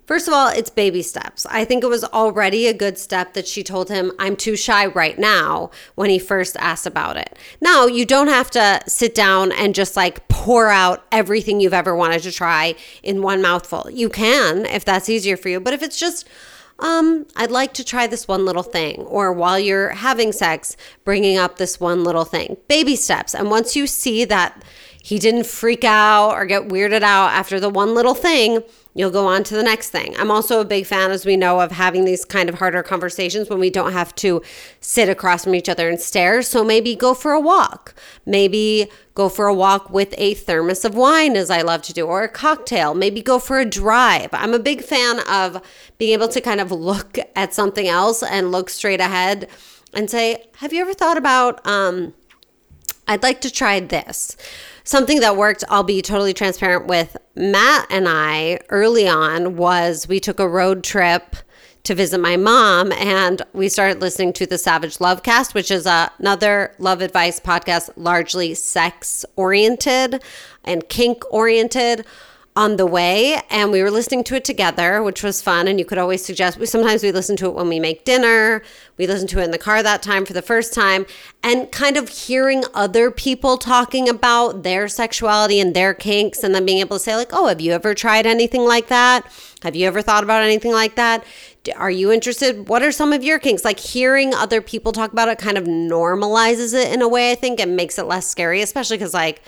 First 0.06 0.28
of 0.28 0.34
all, 0.34 0.50
it's 0.50 0.70
baby 0.70 1.02
steps. 1.02 1.46
I 1.46 1.64
think 1.64 1.84
it 1.84 1.88
was 1.88 2.04
already 2.04 2.68
a 2.68 2.74
good 2.74 2.98
step 2.98 3.34
that 3.34 3.48
she 3.48 3.64
told 3.64 3.90
him, 3.90 4.12
I'm 4.20 4.36
too 4.36 4.58
shy 4.58 4.86
right 4.88 5.18
now 5.18 5.72
when 5.96 6.10
he 6.10 6.20
first 6.20 6.58
asked 6.58 6.86
about 6.86 7.16
it. 7.16 7.38
Now, 7.62 7.86
you 7.86 8.06
don't 8.06 8.28
have 8.28 8.52
to 8.52 8.82
sit 8.86 9.16
down 9.16 9.52
and 9.54 9.74
just 9.74 9.96
like 9.96 10.28
pour 10.28 10.70
out 10.70 11.06
everything 11.12 11.62
you've 11.62 11.74
ever 11.74 11.96
wanted 11.96 12.22
to 12.24 12.32
try 12.32 12.76
in 13.02 13.22
one 13.22 13.42
mouthful. 13.42 13.90
You 13.92 14.10
can 14.10 14.66
if 14.66 14.84
that's 14.84 15.10
easier 15.10 15.38
for 15.38 15.48
you. 15.48 15.62
But 15.62 15.74
if 15.74 15.82
it's 15.82 15.98
just, 15.98 16.28
um, 16.80 17.26
I'd 17.38 17.52
like 17.52 17.74
to 17.76 17.84
try 17.86 18.08
this 18.08 18.28
one 18.28 18.46
little 18.46 18.64
thing, 18.64 19.04
or 19.04 19.32
while 19.32 19.58
you're 19.58 19.92
having 19.92 20.34
sex, 20.34 20.76
bringing 21.06 21.38
up 21.38 21.58
this 21.58 21.80
one 21.80 22.04
little 22.04 22.26
thing, 22.26 22.58
baby 22.68 22.98
steps. 22.98 23.34
And 23.34 23.50
once 23.50 23.76
you 23.76 23.88
see 23.88 24.26
that 24.26 24.64
he 25.04 25.20
didn't 25.20 25.46
freak 25.46 25.84
out 25.84 26.30
or 26.30 26.46
get 26.46 26.70
weirded 26.70 27.02
out 27.02 27.32
after 27.34 27.60
the 27.60 27.68
one 27.68 27.94
little 27.94 28.14
thing, 28.14 28.64
you'll 28.94 29.12
go 29.12 29.28
on 29.28 29.44
to 29.44 29.54
the 29.54 29.62
next 29.62 29.90
thing. 29.90 30.16
I'm 30.18 30.32
also 30.32 30.62
a 30.62 30.66
big 30.66 30.86
fan, 30.86 31.12
as 31.12 31.26
we 31.26 31.36
know, 31.36 31.60
of 31.60 31.74
having 31.74 32.06
these 32.06 32.24
kind 32.24 32.48
of 32.48 32.56
harder 32.56 32.82
conversations 32.84 33.50
when 33.50 33.60
we 33.60 33.70
don't 33.70 33.92
have 33.92 34.16
to 34.16 34.42
sit 34.80 35.10
across 35.10 35.44
from 35.44 35.56
each 35.56 35.68
other 35.68 35.90
and 35.90 36.00
stare. 36.00 36.42
So 36.42 36.64
maybe 36.64 36.96
go 36.96 37.14
for 37.14 37.34
a 37.34 37.40
walk. 37.42 37.94
Maybe 38.26 38.90
go 39.14 39.28
for 39.28 39.48
a 39.48 39.54
walk 39.54 39.90
with 39.90 40.16
a 40.18 40.36
thermos 40.36 40.86
of 40.86 40.96
wine, 40.96 41.36
as 41.36 41.50
I 41.50 41.64
love 41.64 41.82
to 41.82 41.94
do, 41.94 42.06
or 42.06 42.24
a 42.24 42.30
cocktail. 42.30 42.94
Maybe 42.94 43.22
go 43.22 43.40
for 43.40 43.60
a 43.60 43.66
drive. 43.66 44.30
I'm 44.32 44.54
a 44.54 44.60
big 44.60 44.82
fan 44.82 45.20
of 45.30 45.62
being 45.98 46.14
able 46.14 46.30
to 46.30 46.40
kind 46.40 46.62
of 46.62 46.72
look 46.72 47.20
at 47.36 47.54
something 47.54 47.90
else 47.90 48.24
and 48.24 48.54
look 48.54 48.70
straight 48.70 49.02
ahead 49.02 49.50
and 49.94 50.10
say, 50.10 50.46
Have 50.60 50.72
you 50.72 50.80
ever 50.80 50.94
thought 50.94 51.18
about, 51.18 51.66
um, 51.68 52.14
I'd 53.08 53.24
like 53.24 53.42
to 53.42 53.52
try 53.52 53.80
this. 53.80 54.38
Something 54.84 55.20
that 55.22 55.38
worked, 55.38 55.64
I'll 55.70 55.84
be 55.84 56.02
totally 56.02 56.34
transparent 56.34 56.88
with 56.88 57.18
Matt 57.36 57.88
and 57.90 58.08
I 58.08 58.60
early 58.70 59.08
on 59.08 59.56
was 59.56 60.08
we 60.08 60.20
took 60.20 60.40
a 60.40 60.48
road 60.48 60.84
trip 60.84 61.36
to 61.84 61.96
visit 61.96 62.20
my 62.20 62.38
mom 62.38 62.92
and 62.94 63.42
we 63.52 63.68
started 63.68 64.00
listening 64.00 64.32
to 64.34 64.46
the 64.46 64.58
Savage 64.58 64.98
Lovecast, 65.00 65.54
which 65.54 65.70
is 65.70 65.86
another 65.86 66.74
love 66.80 67.02
advice 67.02 67.40
podcast 67.40 67.90
largely 67.98 68.54
sex 68.54 69.26
oriented 69.36 70.24
and 70.64 70.88
kink 70.88 71.24
oriented 71.32 72.06
on 72.56 72.76
the 72.78 72.86
way 72.86 73.42
and 73.50 73.72
we 73.72 73.82
were 73.82 73.90
listening 73.90 74.24
to 74.24 74.36
it 74.36 74.46
together 74.46 75.02
which 75.02 75.24
was 75.24 75.42
fun 75.42 75.68
and 75.68 75.80
you 75.80 75.86
could 75.86 75.98
always 75.98 76.24
suggest 76.24 76.60
we 76.60 76.66
sometimes 76.66 77.02
we 77.02 77.12
listen 77.12 77.36
to 77.36 77.48
it 77.48 77.54
when 77.54 77.68
we 77.68 77.80
make 77.80 78.06
dinner 78.06 78.62
we 78.98 79.08
listen 79.08 79.28
to 79.28 79.40
it 79.40 79.44
in 79.44 79.52
the 79.52 79.58
car 79.58 79.82
that 79.82 80.04
time 80.04 80.24
for 80.26 80.34
the 80.34 80.42
first 80.42 80.74
time 80.74 81.06
and 81.42 81.72
kind 81.72 81.98
of 81.98 82.10
hearing 82.10 82.64
other 82.76 83.10
people 83.10 83.58
talking 83.58 84.08
about 84.08 84.62
their 84.64 84.88
sexuality 84.88 85.60
and 85.60 85.76
their 85.76 85.94
kinks 85.94 86.44
and 86.44 86.54
then 86.54 86.66
being 86.66 86.80
able 86.80 86.98
to 86.98 87.04
say 87.04 87.16
like 87.16 87.34
oh 87.34 87.48
have 87.48 87.60
you 87.60 87.72
ever 87.72 87.94
tried 87.94 88.26
anything 88.26 88.66
like 88.66 88.88
that? 88.88 89.26
Have 89.64 89.76
you 89.76 89.88
ever 89.88 90.02
thought 90.02 90.24
about 90.24 90.44
anything 90.44 90.74
like 90.74 90.96
that? 90.96 91.24
Are 91.78 91.92
you 91.92 92.12
interested? 92.12 92.68
What 92.68 92.84
are 92.84 92.92
some 92.92 93.14
of 93.14 93.24
your 93.24 93.40
kinks? 93.40 93.64
Like 93.64 93.80
hearing 93.80 94.34
other 94.34 94.62
people 94.62 94.92
talk 94.92 95.14
about 95.14 95.30
it 95.30 95.38
kind 95.38 95.58
of 95.58 95.64
normalizes 95.64 96.74
it 96.74 96.94
in 96.94 97.02
a 97.02 97.08
way 97.08 97.32
i 97.32 97.36
think 97.36 97.60
and 97.60 97.76
makes 97.76 97.98
it 97.98 98.04
less 98.04 98.28
scary 98.28 98.62
especially 98.62 98.98
because 98.98 99.14
like 99.14 99.42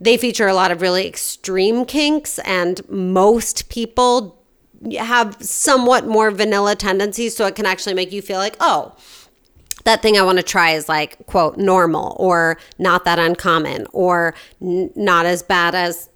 they 0.00 0.16
feature 0.16 0.46
a 0.46 0.54
lot 0.54 0.70
of 0.70 0.80
really 0.80 1.06
extreme 1.06 1.84
kinks, 1.84 2.38
and 2.40 2.88
most 2.88 3.68
people 3.68 4.44
have 4.98 5.36
somewhat 5.40 6.06
more 6.06 6.30
vanilla 6.30 6.76
tendencies. 6.76 7.36
So 7.36 7.46
it 7.46 7.56
can 7.56 7.66
actually 7.66 7.94
make 7.94 8.12
you 8.12 8.22
feel 8.22 8.38
like, 8.38 8.56
oh, 8.60 8.94
that 9.84 10.02
thing 10.02 10.18
I 10.18 10.22
want 10.22 10.36
to 10.38 10.44
try 10.44 10.72
is 10.72 10.88
like, 10.88 11.26
quote, 11.26 11.56
normal 11.56 12.14
or 12.18 12.58
not 12.78 13.06
that 13.06 13.18
uncommon 13.18 13.86
or 13.92 14.34
n- 14.60 14.90
not 14.94 15.24
as 15.24 15.42
bad 15.42 15.74
as, 15.74 16.10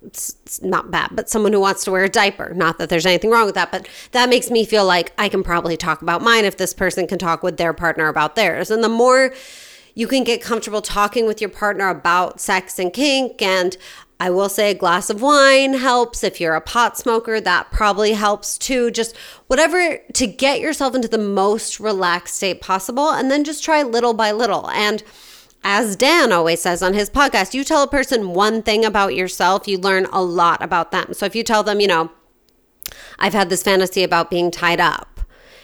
not 0.61 0.91
bad, 0.91 1.11
but 1.13 1.31
someone 1.31 1.53
who 1.53 1.61
wants 1.61 1.83
to 1.85 1.91
wear 1.91 2.05
a 2.05 2.09
diaper. 2.09 2.53
Not 2.55 2.79
that 2.79 2.91
there's 2.91 3.07
anything 3.07 3.31
wrong 3.31 3.47
with 3.47 3.55
that, 3.55 3.73
but 3.73 3.89
that 4.11 4.29
makes 4.29 4.51
me 4.51 4.67
feel 4.67 4.85
like 4.85 5.13
I 5.17 5.29
can 5.31 5.43
probably 5.43 5.77
talk 5.77 6.03
about 6.03 6.21
mine 6.23 6.45
if 6.45 6.59
this 6.59 6.75
person 6.75 7.07
can 7.07 7.19
talk 7.19 7.43
with 7.43 7.57
their 7.57 7.73
partner 7.73 8.09
about 8.09 8.37
theirs. 8.37 8.71
And 8.71 8.85
the 8.85 8.91
more 8.91 9.33
you 9.95 10.07
can 10.07 10.25
get 10.25 10.43
comfortable 10.43 10.83
talking 10.83 11.27
with 11.27 11.41
your 11.41 11.51
partner 11.51 11.89
about 11.89 12.41
sex 12.41 12.79
and 12.79 12.93
kink. 12.93 13.43
And 13.43 13.77
I 14.19 14.31
will 14.31 14.49
say 14.49 14.71
a 14.71 14.75
glass 14.75 15.11
of 15.11 15.21
wine 15.21 15.75
helps. 15.75 16.23
If 16.23 16.41
you're 16.41 16.55
a 16.55 16.61
pot 16.61 16.97
smoker, 16.97 17.41
that 17.41 17.71
probably 17.71 18.13
helps 18.13 18.57
too. 18.57 18.91
Just 18.91 19.17
whatever 19.49 19.99
to 20.13 20.27
get 20.27 20.61
yourself 20.61 20.95
into 20.95 21.09
the 21.09 21.19
most 21.19 21.81
relaxed 21.81 22.37
state 22.37 22.61
possible. 22.61 23.11
And 23.11 23.31
then 23.31 23.45
just 23.45 23.65
try 23.65 23.83
little 23.83 24.15
by 24.15 24.33
little. 24.33 24.71
And 24.71 25.03
as 25.65 25.97
Dan 25.97 26.33
always 26.33 26.63
says 26.63 26.83
on 26.83 26.95
his 26.95 27.11
podcast, 27.11 27.55
you 27.55 27.65
tell 27.65 27.83
a 27.83 27.89
person 27.89 28.35
one 28.35 28.63
thing 28.63 28.85
about 28.85 29.15
yourself, 29.15 29.69
you 29.69 29.79
learn 29.79 30.07
a 30.07 30.23
lot 30.23 30.63
about 30.63 30.91
them. 30.91 31.15
So 31.15 31.27
if 31.27 31.37
you 31.37 31.45
tell 31.45 31.63
them, 31.63 31.81
you 31.81 31.87
know, 31.87 32.11
I've 33.19 33.35
had 33.35 33.49
this 33.49 33.63
fantasy 33.63 34.03
about 34.03 34.31
being 34.31 34.51
tied 34.51 34.81
up 34.81 35.12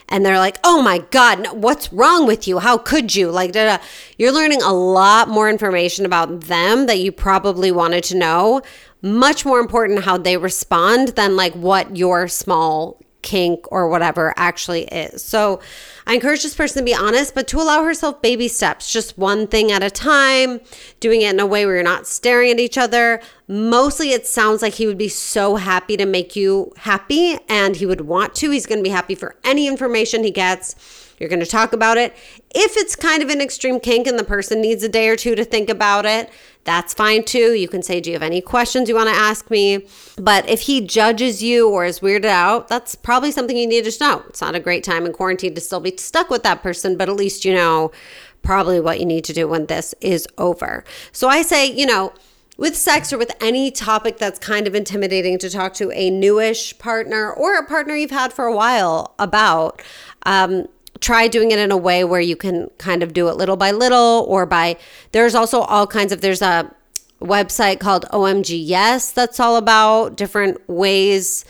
and 0.08 0.24
they're 0.24 0.38
like, 0.38 0.58
"Oh 0.64 0.82
my 0.82 0.98
god, 1.10 1.48
what's 1.52 1.92
wrong 1.92 2.26
with 2.26 2.48
you? 2.48 2.58
How 2.58 2.78
could 2.78 3.14
you?" 3.14 3.30
Like 3.30 3.52
da, 3.52 3.76
da. 3.76 3.84
you're 4.18 4.32
learning 4.32 4.62
a 4.62 4.72
lot 4.72 5.28
more 5.28 5.48
information 5.48 6.06
about 6.06 6.42
them 6.42 6.86
that 6.86 6.98
you 6.98 7.12
probably 7.12 7.70
wanted 7.72 8.04
to 8.04 8.16
know. 8.16 8.62
Much 9.02 9.44
more 9.44 9.60
important 9.60 10.04
how 10.04 10.18
they 10.18 10.36
respond 10.36 11.08
than 11.08 11.36
like 11.36 11.54
what 11.54 11.96
your 11.96 12.26
small 12.28 13.00
kink 13.22 13.70
or 13.72 13.88
whatever 13.88 14.32
actually 14.36 14.84
is. 14.84 15.22
So 15.22 15.60
I 16.06 16.14
encourage 16.14 16.42
this 16.42 16.54
person 16.54 16.80
to 16.80 16.84
be 16.84 16.94
honest, 16.94 17.34
but 17.34 17.48
to 17.48 17.58
allow 17.58 17.84
herself 17.84 18.22
baby 18.22 18.48
steps, 18.48 18.92
just 18.92 19.18
one 19.18 19.46
thing 19.46 19.72
at 19.72 19.82
a 19.82 19.90
time, 19.90 20.60
doing 21.00 21.22
it 21.22 21.30
in 21.30 21.40
a 21.40 21.46
way 21.46 21.66
where 21.66 21.74
you're 21.74 21.84
not 21.84 22.06
staring 22.06 22.52
at 22.52 22.60
each 22.60 22.78
other. 22.78 23.20
Mostly 23.46 24.12
it 24.12 24.26
sounds 24.26 24.62
like 24.62 24.74
he 24.74 24.86
would 24.86 24.98
be 24.98 25.08
so 25.08 25.56
happy 25.56 25.96
to 25.96 26.06
make 26.06 26.36
you 26.36 26.72
happy 26.76 27.38
and 27.48 27.76
he 27.76 27.86
would 27.86 28.02
want 28.02 28.34
to. 28.36 28.50
He's 28.50 28.66
going 28.66 28.78
to 28.78 28.84
be 28.84 28.90
happy 28.90 29.14
for 29.14 29.36
any 29.44 29.66
information 29.66 30.24
he 30.24 30.30
gets. 30.30 31.07
You're 31.18 31.28
going 31.28 31.40
to 31.40 31.46
talk 31.46 31.72
about 31.72 31.96
it. 31.96 32.14
If 32.54 32.76
it's 32.76 32.96
kind 32.96 33.22
of 33.22 33.30
an 33.30 33.40
extreme 33.40 33.80
kink 33.80 34.06
and 34.06 34.18
the 34.18 34.24
person 34.24 34.60
needs 34.60 34.82
a 34.82 34.88
day 34.88 35.08
or 35.08 35.16
two 35.16 35.34
to 35.34 35.44
think 35.44 35.68
about 35.68 36.06
it, 36.06 36.30
that's 36.64 36.92
fine 36.92 37.24
too. 37.24 37.54
You 37.54 37.68
can 37.68 37.82
say, 37.82 38.00
Do 38.00 38.10
you 38.10 38.14
have 38.14 38.22
any 38.22 38.40
questions 38.40 38.88
you 38.88 38.94
want 38.94 39.08
to 39.08 39.14
ask 39.14 39.50
me? 39.50 39.86
But 40.16 40.48
if 40.48 40.62
he 40.62 40.80
judges 40.80 41.42
you 41.42 41.68
or 41.68 41.84
is 41.84 42.00
weirded 42.00 42.26
out, 42.26 42.68
that's 42.68 42.94
probably 42.94 43.30
something 43.30 43.56
you 43.56 43.66
need 43.66 43.84
to 43.84 43.96
know. 44.00 44.22
It's 44.28 44.40
not 44.40 44.54
a 44.54 44.60
great 44.60 44.84
time 44.84 45.06
in 45.06 45.12
quarantine 45.12 45.54
to 45.54 45.60
still 45.60 45.80
be 45.80 45.96
stuck 45.96 46.30
with 46.30 46.42
that 46.42 46.62
person, 46.62 46.96
but 46.96 47.08
at 47.08 47.16
least 47.16 47.44
you 47.44 47.54
know 47.54 47.90
probably 48.42 48.80
what 48.80 49.00
you 49.00 49.06
need 49.06 49.24
to 49.24 49.32
do 49.32 49.48
when 49.48 49.66
this 49.66 49.94
is 50.00 50.26
over. 50.38 50.84
So 51.12 51.28
I 51.28 51.42
say, 51.42 51.66
you 51.66 51.86
know, 51.86 52.12
with 52.56 52.76
sex 52.76 53.12
or 53.12 53.18
with 53.18 53.30
any 53.40 53.70
topic 53.70 54.18
that's 54.18 54.38
kind 54.38 54.66
of 54.66 54.74
intimidating 54.74 55.38
to 55.38 55.48
talk 55.48 55.74
to 55.74 55.90
a 55.92 56.10
newish 56.10 56.76
partner 56.78 57.32
or 57.32 57.56
a 57.56 57.64
partner 57.64 57.94
you've 57.94 58.10
had 58.10 58.32
for 58.32 58.46
a 58.46 58.54
while 58.54 59.14
about. 59.18 59.80
Um, 60.24 60.66
try 61.00 61.28
doing 61.28 61.50
it 61.50 61.58
in 61.58 61.70
a 61.70 61.76
way 61.76 62.04
where 62.04 62.20
you 62.20 62.36
can 62.36 62.70
kind 62.78 63.02
of 63.02 63.12
do 63.12 63.28
it 63.28 63.36
little 63.36 63.56
by 63.56 63.70
little 63.70 64.24
or 64.28 64.46
by 64.46 64.76
there's 65.12 65.34
also 65.34 65.60
all 65.60 65.86
kinds 65.86 66.12
of 66.12 66.20
there's 66.20 66.42
a 66.42 66.72
website 67.20 67.80
called 67.80 68.04
OMGYes 68.12 69.12
that's 69.12 69.40
all 69.40 69.56
about 69.56 70.16
different 70.16 70.56
ways 70.68 71.44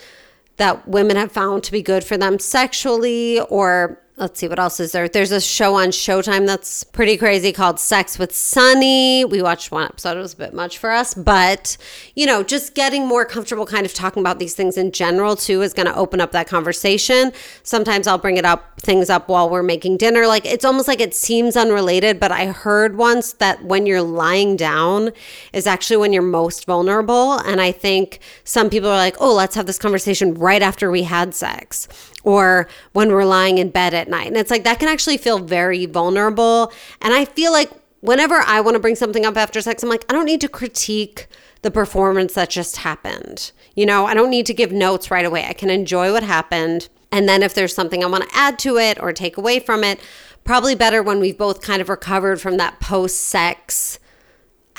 that 0.57 0.87
women 0.87 1.15
have 1.15 1.31
found 1.31 1.63
to 1.63 1.71
be 1.71 1.81
good 1.81 2.03
for 2.03 2.17
them 2.17 2.39
sexually 2.39 3.39
or 3.41 4.01
let's 4.19 4.37
see 4.37 4.49
what 4.49 4.59
else 4.59 4.81
is 4.81 4.91
there. 4.91 5.07
There's 5.07 5.31
a 5.31 5.39
show 5.39 5.75
on 5.75 5.89
Showtime 5.89 6.45
that's 6.45 6.83
pretty 6.83 7.15
crazy 7.15 7.53
called 7.53 7.79
Sex 7.79 8.19
with 8.19 8.35
Sunny. 8.35 9.23
We 9.23 9.41
watched 9.41 9.71
one 9.71 9.85
episode, 9.85 10.17
it 10.17 10.21
was 10.21 10.33
a 10.33 10.37
bit 10.37 10.53
much 10.53 10.77
for 10.77 10.91
us, 10.91 11.13
but 11.13 11.77
you 12.15 12.25
know, 12.25 12.43
just 12.43 12.75
getting 12.75 13.07
more 13.07 13.23
comfortable 13.23 13.65
kind 13.65 13.85
of 13.85 13.93
talking 13.93 14.21
about 14.21 14.37
these 14.37 14.53
things 14.53 14.77
in 14.77 14.91
general 14.91 15.37
too 15.37 15.61
is 15.61 15.73
going 15.73 15.85
to 15.85 15.95
open 15.95 16.19
up 16.19 16.33
that 16.33 16.47
conversation. 16.47 17.31
Sometimes 17.63 18.07
I'll 18.07 18.17
bring 18.17 18.35
it 18.35 18.45
up 18.45 18.81
things 18.81 19.09
up 19.09 19.29
while 19.29 19.49
we're 19.49 19.63
making 19.63 19.97
dinner. 19.97 20.27
Like 20.27 20.45
it's 20.45 20.65
almost 20.65 20.89
like 20.89 20.99
it 20.99 21.15
seems 21.15 21.55
unrelated, 21.55 22.19
but 22.19 22.31
I 22.31 22.47
heard 22.47 22.97
once 22.97 23.33
that 23.33 23.63
when 23.63 23.85
you're 23.85 24.01
lying 24.01 24.57
down 24.57 25.11
is 25.53 25.65
actually 25.65 25.97
when 25.97 26.11
you're 26.11 26.21
most 26.21 26.65
vulnerable, 26.65 27.33
and 27.39 27.61
I 27.61 27.71
think 27.71 28.19
some 28.43 28.69
people 28.69 28.89
are 28.89 28.97
like, 28.97 29.15
"Oh, 29.19 29.33
let's 29.33 29.55
have 29.55 29.65
this 29.65 29.77
conversation 29.77 30.33
right 30.33 30.61
after 30.61 30.91
we 30.91 31.03
had 31.03 31.33
sex." 31.33 31.87
or 32.23 32.67
when 32.93 33.09
we're 33.09 33.25
lying 33.25 33.57
in 33.57 33.69
bed 33.69 33.93
at 33.93 34.08
night. 34.09 34.27
And 34.27 34.37
it's 34.37 34.51
like 34.51 34.63
that 34.63 34.79
can 34.79 34.89
actually 34.89 35.17
feel 35.17 35.39
very 35.39 35.85
vulnerable. 35.85 36.71
And 37.01 37.13
I 37.13 37.25
feel 37.25 37.51
like 37.51 37.71
whenever 38.01 38.35
I 38.35 38.61
want 38.61 38.75
to 38.75 38.79
bring 38.79 38.95
something 38.95 39.25
up 39.25 39.37
after 39.37 39.61
sex, 39.61 39.83
I'm 39.83 39.89
like, 39.89 40.05
I 40.09 40.13
don't 40.13 40.25
need 40.25 40.41
to 40.41 40.49
critique 40.49 41.27
the 41.61 41.71
performance 41.71 42.33
that 42.33 42.49
just 42.49 42.77
happened. 42.77 43.51
You 43.75 43.85
know, 43.85 44.05
I 44.05 44.13
don't 44.13 44.29
need 44.29 44.45
to 44.47 44.53
give 44.53 44.71
notes 44.71 45.11
right 45.11 45.25
away. 45.25 45.45
I 45.45 45.53
can 45.53 45.69
enjoy 45.69 46.11
what 46.11 46.23
happened. 46.23 46.89
And 47.11 47.27
then 47.27 47.43
if 47.43 47.53
there's 47.53 47.73
something 47.73 48.03
I 48.03 48.07
want 48.07 48.29
to 48.29 48.35
add 48.35 48.59
to 48.59 48.77
it 48.77 49.01
or 49.01 49.11
take 49.11 49.37
away 49.37 49.59
from 49.59 49.83
it, 49.83 49.99
probably 50.43 50.75
better 50.75 51.03
when 51.03 51.19
we've 51.19 51.37
both 51.37 51.61
kind 51.61 51.81
of 51.81 51.89
recovered 51.89 52.39
from 52.39 52.57
that 52.57 52.79
post 52.79 53.19
sex 53.21 53.99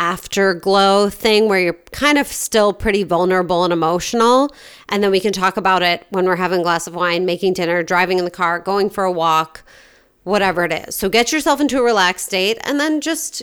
afterglow 0.00 1.10
thing 1.10 1.46
where 1.46 1.60
you're 1.60 1.78
kind 1.92 2.16
of 2.16 2.26
still 2.26 2.72
pretty 2.72 3.04
vulnerable 3.04 3.64
and 3.64 3.72
emotional. 3.72 4.50
And 4.88 5.04
then 5.04 5.10
we 5.10 5.20
can 5.20 5.32
talk 5.32 5.58
about 5.58 5.82
it 5.82 6.06
when 6.08 6.24
we're 6.24 6.36
having 6.36 6.60
a 6.60 6.62
glass 6.64 6.86
of 6.86 6.94
wine, 6.94 7.26
making 7.26 7.52
dinner, 7.52 7.82
driving 7.82 8.18
in 8.18 8.24
the 8.24 8.30
car, 8.30 8.58
going 8.58 8.88
for 8.88 9.04
a 9.04 9.12
walk, 9.12 9.62
whatever 10.24 10.64
it 10.64 10.72
is. 10.72 10.96
So 10.96 11.10
get 11.10 11.32
yourself 11.32 11.60
into 11.60 11.78
a 11.78 11.82
relaxed 11.82 12.26
state 12.26 12.58
and 12.64 12.80
then 12.80 13.02
just, 13.02 13.42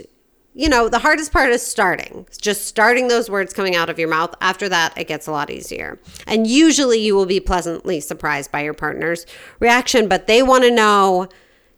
you 0.56 0.68
know, 0.68 0.90
the 0.90 0.98
hardest 0.98 1.32
part 1.32 1.52
is 1.52 1.62
starting. 1.62 2.26
just 2.42 2.66
starting 2.66 3.08
those 3.08 3.30
words 3.30 3.54
coming 3.54 3.76
out 3.76 3.90
of 3.90 4.00
your 4.00 4.10
mouth. 4.10 4.34
After 4.42 4.68
that, 4.68 4.98
it 4.98 5.08
gets 5.08 5.28
a 5.28 5.32
lot 5.32 5.52
easier. 5.52 6.00
And 6.26 6.48
usually 6.48 7.00
you 7.00 7.16
will 7.16 7.28
be 7.28 7.40
pleasantly 7.40 8.00
surprised 8.00 8.52
by 8.52 8.64
your 8.64 8.74
partner's 8.74 9.28
reaction, 9.60 10.08
but 10.08 10.26
they 10.26 10.42
want 10.42 10.64
to 10.64 10.72
know 10.72 11.30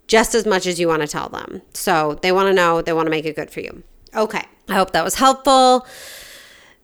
just 0.07 0.33
as 0.33 0.45
much 0.45 0.65
as 0.65 0.79
you 0.79 0.88
want 0.88 1.01
to 1.01 1.07
tell 1.07 1.27
them. 1.27 1.62
So 1.74 2.17
they 2.21 2.31
want 2.31 2.48
to 2.48 2.53
know, 2.53 2.81
they 2.81 2.93
want 2.93 3.07
to 3.07 3.12
make 3.12 3.25
it 3.25 3.36
good 3.36 3.51
for 3.51 3.59
you. 3.59 3.83
Okay. 4.15 4.43
I 4.67 4.75
hope 4.75 4.91
that 4.91 5.03
was 5.03 5.15
helpful. 5.15 5.87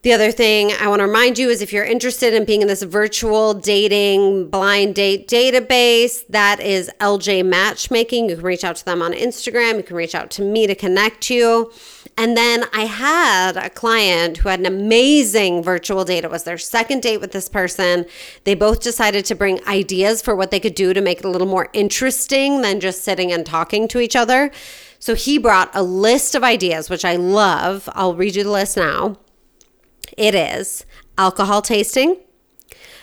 The 0.02 0.12
other 0.12 0.30
thing 0.30 0.70
I 0.80 0.86
want 0.86 1.00
to 1.00 1.06
remind 1.06 1.36
you 1.36 1.48
is 1.48 1.60
if 1.60 1.72
you're 1.72 1.84
interested 1.84 2.32
in 2.32 2.44
being 2.44 2.62
in 2.62 2.68
this 2.68 2.84
virtual 2.84 3.54
dating 3.54 4.50
blind 4.50 4.94
date 4.94 5.26
database, 5.26 6.24
that 6.28 6.60
is 6.60 6.90
LJ 7.00 7.44
Matchmaking. 7.44 8.28
You 8.28 8.36
can 8.36 8.44
reach 8.44 8.62
out 8.62 8.76
to 8.76 8.84
them 8.84 9.02
on 9.02 9.12
Instagram. 9.12 9.78
You 9.78 9.82
can 9.82 9.96
reach 9.96 10.14
out 10.14 10.30
to 10.32 10.42
me 10.42 10.68
to 10.68 10.76
connect 10.76 11.28
you. 11.28 11.72
And 12.16 12.36
then 12.36 12.64
I 12.72 12.82
had 12.82 13.56
a 13.56 13.68
client 13.68 14.38
who 14.38 14.48
had 14.48 14.60
an 14.60 14.66
amazing 14.66 15.64
virtual 15.64 16.04
date. 16.04 16.22
It 16.22 16.30
was 16.30 16.44
their 16.44 16.56
second 16.56 17.02
date 17.02 17.18
with 17.18 17.32
this 17.32 17.48
person. 17.48 18.06
They 18.44 18.54
both 18.54 18.82
decided 18.82 19.24
to 19.24 19.34
bring 19.34 19.66
ideas 19.66 20.22
for 20.22 20.36
what 20.36 20.52
they 20.52 20.60
could 20.60 20.76
do 20.76 20.94
to 20.94 21.00
make 21.00 21.18
it 21.18 21.24
a 21.24 21.28
little 21.30 21.48
more 21.48 21.68
interesting 21.72 22.62
than 22.62 22.78
just 22.78 23.02
sitting 23.02 23.32
and 23.32 23.44
talking 23.44 23.88
to 23.88 23.98
each 23.98 24.14
other. 24.14 24.52
So 25.06 25.14
he 25.14 25.38
brought 25.38 25.70
a 25.72 25.84
list 25.84 26.34
of 26.34 26.42
ideas, 26.42 26.90
which 26.90 27.04
I 27.04 27.14
love. 27.14 27.88
I'll 27.92 28.16
read 28.16 28.34
you 28.34 28.42
the 28.42 28.50
list 28.50 28.76
now. 28.76 29.14
It 30.16 30.34
is 30.34 30.84
alcohol 31.16 31.62
tasting, 31.62 32.16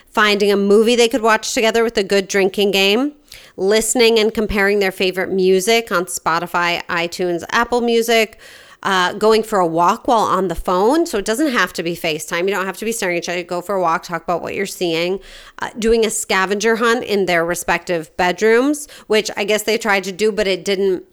finding 0.10 0.52
a 0.52 0.58
movie 0.58 0.98
they 0.98 1.08
could 1.08 1.22
watch 1.22 1.54
together 1.54 1.82
with 1.82 1.98
a 1.98 2.04
good 2.04 2.28
drinking 2.28 2.72
game, 2.72 3.14
listening 3.56 4.20
and 4.20 4.34
comparing 4.34 4.80
their 4.80 4.92
favorite 4.92 5.32
music 5.32 5.94
on 5.94 6.04
Spotify, 6.04 6.84
iTunes, 6.88 7.46
Apple 7.52 7.80
Music, 7.80 8.38
uh, 8.84 9.14
going 9.14 9.42
for 9.42 9.60
a 9.60 9.66
walk 9.66 10.06
while 10.06 10.26
on 10.26 10.50
the 10.50 10.56
phone. 10.56 11.06
So 11.06 11.20
it 11.20 11.24
doesn't 11.24 11.54
have 11.54 11.72
to 11.72 11.84
be 11.84 11.96
FaceTime. 11.96 12.44
You 12.44 12.54
don't 12.54 12.66
have 12.66 12.76
to 12.80 12.86
be 12.86 12.92
staring 12.92 13.16
at 13.16 13.24
each 13.24 13.30
other. 13.30 13.44
Go 13.44 13.62
for 13.62 13.76
a 13.76 13.82
walk, 13.82 14.04
talk 14.04 14.24
about 14.24 14.42
what 14.42 14.56
you're 14.56 14.66
seeing. 14.66 15.22
Uh, 15.60 15.70
doing 15.80 16.06
a 16.06 16.10
scavenger 16.10 16.76
hunt 16.76 17.06
in 17.06 17.28
their 17.28 17.46
respective 17.46 18.12
bedrooms, 18.18 18.90
which 19.08 19.32
I 19.38 19.46
guess 19.46 19.64
they 19.64 19.78
tried 19.78 20.04
to 20.04 20.12
do, 20.12 20.34
but 20.34 20.48
it 20.48 20.66
didn't 20.66 21.06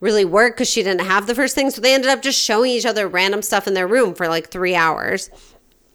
really 0.00 0.24
work 0.24 0.56
because 0.56 0.68
she 0.68 0.82
didn't 0.82 1.06
have 1.06 1.26
the 1.26 1.34
first 1.34 1.54
thing. 1.54 1.70
So 1.70 1.80
they 1.80 1.94
ended 1.94 2.10
up 2.10 2.22
just 2.22 2.40
showing 2.40 2.70
each 2.70 2.86
other 2.86 3.08
random 3.08 3.42
stuff 3.42 3.66
in 3.66 3.74
their 3.74 3.88
room 3.88 4.14
for 4.14 4.28
like 4.28 4.50
three 4.50 4.74
hours. 4.74 5.30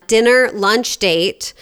Dinner, 0.08 0.50
lunch 0.52 0.98
date 0.98 1.54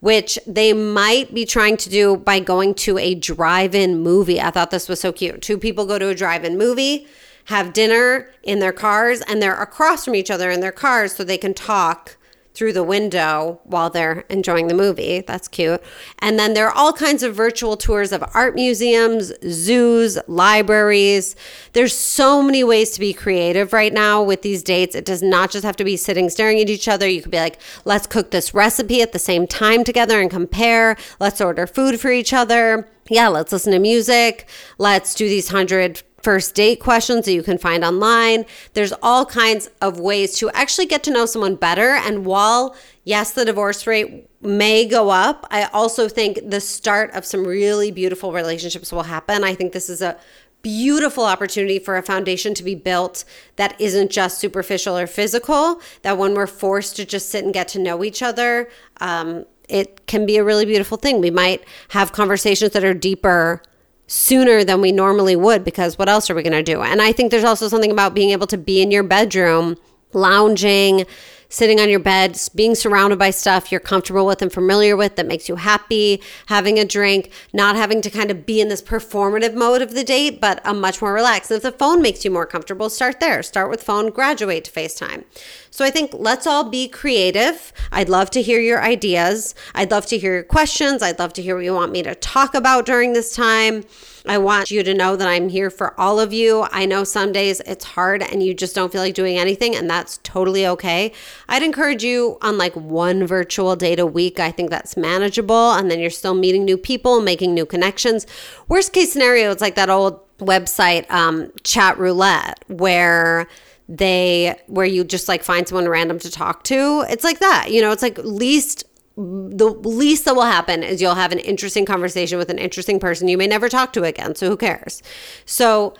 which 0.00 0.38
they 0.46 0.72
might 0.72 1.34
be 1.34 1.44
trying 1.44 1.76
to 1.76 1.90
do 1.90 2.16
by 2.16 2.38
going 2.38 2.74
to 2.74 2.98
a 2.98 3.14
drive 3.14 3.74
in 3.74 3.98
movie. 3.98 4.40
I 4.40 4.50
thought 4.50 4.70
this 4.70 4.88
was 4.88 5.00
so 5.00 5.12
cute. 5.12 5.42
Two 5.42 5.58
people 5.58 5.86
go 5.86 5.98
to 5.98 6.08
a 6.08 6.14
drive 6.14 6.44
in 6.44 6.56
movie, 6.56 7.06
have 7.46 7.72
dinner 7.72 8.30
in 8.42 8.60
their 8.60 8.72
cars, 8.72 9.22
and 9.22 9.42
they're 9.42 9.60
across 9.60 10.04
from 10.04 10.14
each 10.14 10.30
other 10.30 10.50
in 10.50 10.60
their 10.60 10.72
cars 10.72 11.16
so 11.16 11.24
they 11.24 11.38
can 11.38 11.54
talk 11.54 12.16
through 12.58 12.72
the 12.72 12.82
window 12.82 13.60
while 13.62 13.88
they're 13.88 14.24
enjoying 14.28 14.66
the 14.66 14.74
movie. 14.74 15.20
That's 15.20 15.46
cute. 15.46 15.80
And 16.18 16.40
then 16.40 16.54
there 16.54 16.66
are 16.66 16.74
all 16.74 16.92
kinds 16.92 17.22
of 17.22 17.32
virtual 17.32 17.76
tours 17.76 18.10
of 18.10 18.24
art 18.34 18.56
museums, 18.56 19.32
zoos, 19.48 20.18
libraries. 20.26 21.36
There's 21.72 21.96
so 21.96 22.42
many 22.42 22.64
ways 22.64 22.90
to 22.90 23.00
be 23.00 23.12
creative 23.12 23.72
right 23.72 23.92
now 23.92 24.24
with 24.24 24.42
these 24.42 24.64
dates. 24.64 24.96
It 24.96 25.04
does 25.04 25.22
not 25.22 25.52
just 25.52 25.64
have 25.64 25.76
to 25.76 25.84
be 25.84 25.96
sitting 25.96 26.28
staring 26.28 26.58
at 26.58 26.68
each 26.68 26.88
other. 26.88 27.08
You 27.08 27.22
could 27.22 27.30
be 27.30 27.38
like, 27.38 27.60
let's 27.84 28.08
cook 28.08 28.32
this 28.32 28.52
recipe 28.52 29.02
at 29.02 29.12
the 29.12 29.20
same 29.20 29.46
time 29.46 29.84
together 29.84 30.20
and 30.20 30.28
compare. 30.28 30.96
Let's 31.20 31.40
order 31.40 31.68
food 31.68 32.00
for 32.00 32.10
each 32.10 32.32
other. 32.32 32.88
Yeah, 33.08 33.28
let's 33.28 33.52
listen 33.52 33.72
to 33.72 33.78
music. 33.78 34.48
Let's 34.78 35.14
do 35.14 35.28
these 35.28 35.52
100 35.52 36.02
first 36.22 36.54
date 36.54 36.80
questions 36.80 37.24
that 37.24 37.32
you 37.32 37.42
can 37.42 37.58
find 37.58 37.84
online. 37.84 38.44
There's 38.74 38.92
all 39.02 39.24
kinds 39.24 39.70
of 39.80 40.00
ways 40.00 40.36
to 40.38 40.50
actually 40.50 40.86
get 40.86 41.02
to 41.04 41.10
know 41.10 41.26
someone 41.26 41.54
better. 41.54 41.90
And 41.94 42.24
while, 42.24 42.76
yes, 43.04 43.32
the 43.32 43.44
divorce 43.44 43.86
rate 43.86 44.28
may 44.40 44.86
go 44.86 45.10
up, 45.10 45.46
I 45.50 45.64
also 45.66 46.08
think 46.08 46.40
the 46.48 46.60
start 46.60 47.12
of 47.12 47.24
some 47.24 47.46
really 47.46 47.90
beautiful 47.90 48.32
relationships 48.32 48.92
will 48.92 49.04
happen. 49.04 49.44
I 49.44 49.54
think 49.54 49.72
this 49.72 49.88
is 49.88 50.02
a 50.02 50.16
beautiful 50.62 51.24
opportunity 51.24 51.78
for 51.78 51.96
a 51.96 52.02
foundation 52.02 52.52
to 52.52 52.64
be 52.64 52.74
built 52.74 53.24
that 53.56 53.80
isn't 53.80 54.10
just 54.10 54.38
superficial 54.38 54.98
or 54.98 55.06
physical, 55.06 55.80
that 56.02 56.18
when 56.18 56.34
we're 56.34 56.48
forced 56.48 56.96
to 56.96 57.04
just 57.04 57.30
sit 57.30 57.44
and 57.44 57.54
get 57.54 57.68
to 57.68 57.78
know 57.78 58.02
each 58.02 58.22
other, 58.22 58.68
um, 59.00 59.44
it 59.68 60.06
can 60.06 60.26
be 60.26 60.36
a 60.36 60.44
really 60.44 60.64
beautiful 60.64 60.96
thing. 60.96 61.20
We 61.20 61.30
might 61.30 61.62
have 61.90 62.12
conversations 62.12 62.72
that 62.72 62.84
are 62.84 62.94
deeper 62.94 63.62
sooner 64.08 64.64
than 64.64 64.80
we 64.80 64.90
normally 64.90 65.36
would 65.36 65.62
because 65.62 65.98
what 65.98 66.08
else 66.08 66.28
are 66.28 66.34
we 66.34 66.42
going 66.42 66.52
to 66.52 66.62
do? 66.62 66.82
And 66.82 67.00
I 67.00 67.12
think 67.12 67.30
there's 67.30 67.44
also 67.44 67.68
something 67.68 67.92
about 67.92 68.14
being 68.14 68.30
able 68.30 68.46
to 68.48 68.58
be 68.58 68.82
in 68.82 68.90
your 68.90 69.04
bedroom, 69.04 69.76
lounging, 70.12 71.06
sitting 71.48 71.80
on 71.80 71.88
your 71.88 72.00
bed, 72.00 72.38
being 72.54 72.74
surrounded 72.74 73.18
by 73.18 73.30
stuff 73.30 73.72
you're 73.72 73.80
comfortable 73.80 74.26
with 74.26 74.42
and 74.42 74.52
familiar 74.52 74.96
with 74.96 75.16
that 75.16 75.26
makes 75.26 75.48
you 75.48 75.56
happy, 75.56 76.22
having 76.46 76.78
a 76.78 76.84
drink, 76.84 77.30
not 77.52 77.76
having 77.76 78.00
to 78.02 78.10
kind 78.10 78.30
of 78.30 78.44
be 78.44 78.60
in 78.60 78.68
this 78.68 78.82
performative 78.82 79.54
mode 79.54 79.82
of 79.82 79.94
the 79.94 80.04
date, 80.04 80.40
but 80.40 80.60
a 80.64 80.74
much 80.74 81.00
more 81.00 81.12
relaxed. 81.12 81.50
And 81.50 81.56
if 81.56 81.62
the 81.62 81.72
phone 81.72 82.02
makes 82.02 82.24
you 82.24 82.30
more 82.30 82.46
comfortable, 82.46 82.90
start 82.90 83.20
there. 83.20 83.42
Start 83.42 83.70
with 83.70 83.82
phone, 83.82 84.10
graduate 84.10 84.64
to 84.64 84.70
FaceTime. 84.70 85.24
So 85.70 85.84
I 85.84 85.90
think 85.90 86.10
let's 86.14 86.46
all 86.46 86.68
be 86.68 86.88
creative. 86.88 87.72
I'd 87.92 88.08
love 88.08 88.30
to 88.30 88.42
hear 88.42 88.60
your 88.60 88.82
ideas. 88.82 89.54
I'd 89.74 89.90
love 89.90 90.06
to 90.06 90.18
hear 90.18 90.34
your 90.34 90.42
questions. 90.42 91.02
I'd 91.02 91.18
love 91.18 91.32
to 91.34 91.42
hear 91.42 91.56
what 91.56 91.64
you 91.64 91.74
want 91.74 91.92
me 91.92 92.02
to 92.02 92.14
talk 92.14 92.54
about 92.54 92.84
during 92.84 93.12
this 93.12 93.34
time. 93.34 93.84
I 94.28 94.38
want 94.38 94.70
you 94.70 94.82
to 94.82 94.94
know 94.94 95.16
that 95.16 95.26
I'm 95.26 95.48
here 95.48 95.70
for 95.70 95.98
all 95.98 96.20
of 96.20 96.32
you. 96.32 96.66
I 96.70 96.86
know 96.86 97.02
some 97.04 97.32
days 97.32 97.60
it's 97.66 97.84
hard 97.84 98.22
and 98.22 98.42
you 98.42 98.54
just 98.54 98.74
don't 98.74 98.92
feel 98.92 99.00
like 99.00 99.14
doing 99.14 99.38
anything, 99.38 99.74
and 99.74 99.88
that's 99.88 100.18
totally 100.18 100.66
okay. 100.66 101.12
I'd 101.48 101.62
encourage 101.62 102.04
you 102.04 102.38
on 102.42 102.58
like 102.58 102.74
one 102.74 103.26
virtual 103.26 103.74
date 103.76 103.98
a 103.98 104.06
week. 104.06 104.38
I 104.38 104.50
think 104.50 104.70
that's 104.70 104.96
manageable. 104.96 105.72
And 105.72 105.90
then 105.90 105.98
you're 105.98 106.10
still 106.10 106.34
meeting 106.34 106.64
new 106.64 106.76
people, 106.76 107.20
making 107.20 107.54
new 107.54 107.66
connections. 107.66 108.26
Worst 108.68 108.92
case 108.92 109.12
scenario, 109.12 109.50
it's 109.50 109.62
like 109.62 109.74
that 109.76 109.90
old 109.90 110.20
website, 110.38 111.10
um, 111.10 111.48
Chatroulette, 111.62 112.56
where 112.68 113.48
they 113.88 114.54
where 114.66 114.84
you 114.84 115.02
just 115.02 115.28
like 115.28 115.42
find 115.42 115.66
someone 115.66 115.88
random 115.88 116.18
to 116.18 116.30
talk 116.30 116.62
to 116.62 117.06
it's 117.08 117.24
like 117.24 117.38
that 117.38 117.70
you 117.70 117.80
know 117.80 117.90
it's 117.90 118.02
like 118.02 118.18
least 118.18 118.84
the 119.18 119.66
least 119.82 120.26
that 120.26 120.36
will 120.36 120.42
happen 120.42 120.84
is 120.84 121.02
you'll 121.02 121.16
have 121.16 121.32
an 121.32 121.40
interesting 121.40 121.84
conversation 121.84 122.38
with 122.38 122.50
an 122.50 122.58
interesting 122.58 123.00
person 123.00 123.26
you 123.26 123.36
may 123.36 123.48
never 123.48 123.68
talk 123.68 123.92
to 123.94 124.04
again. 124.04 124.36
So 124.36 124.48
who 124.48 124.56
cares? 124.56 125.02
So 125.44 125.94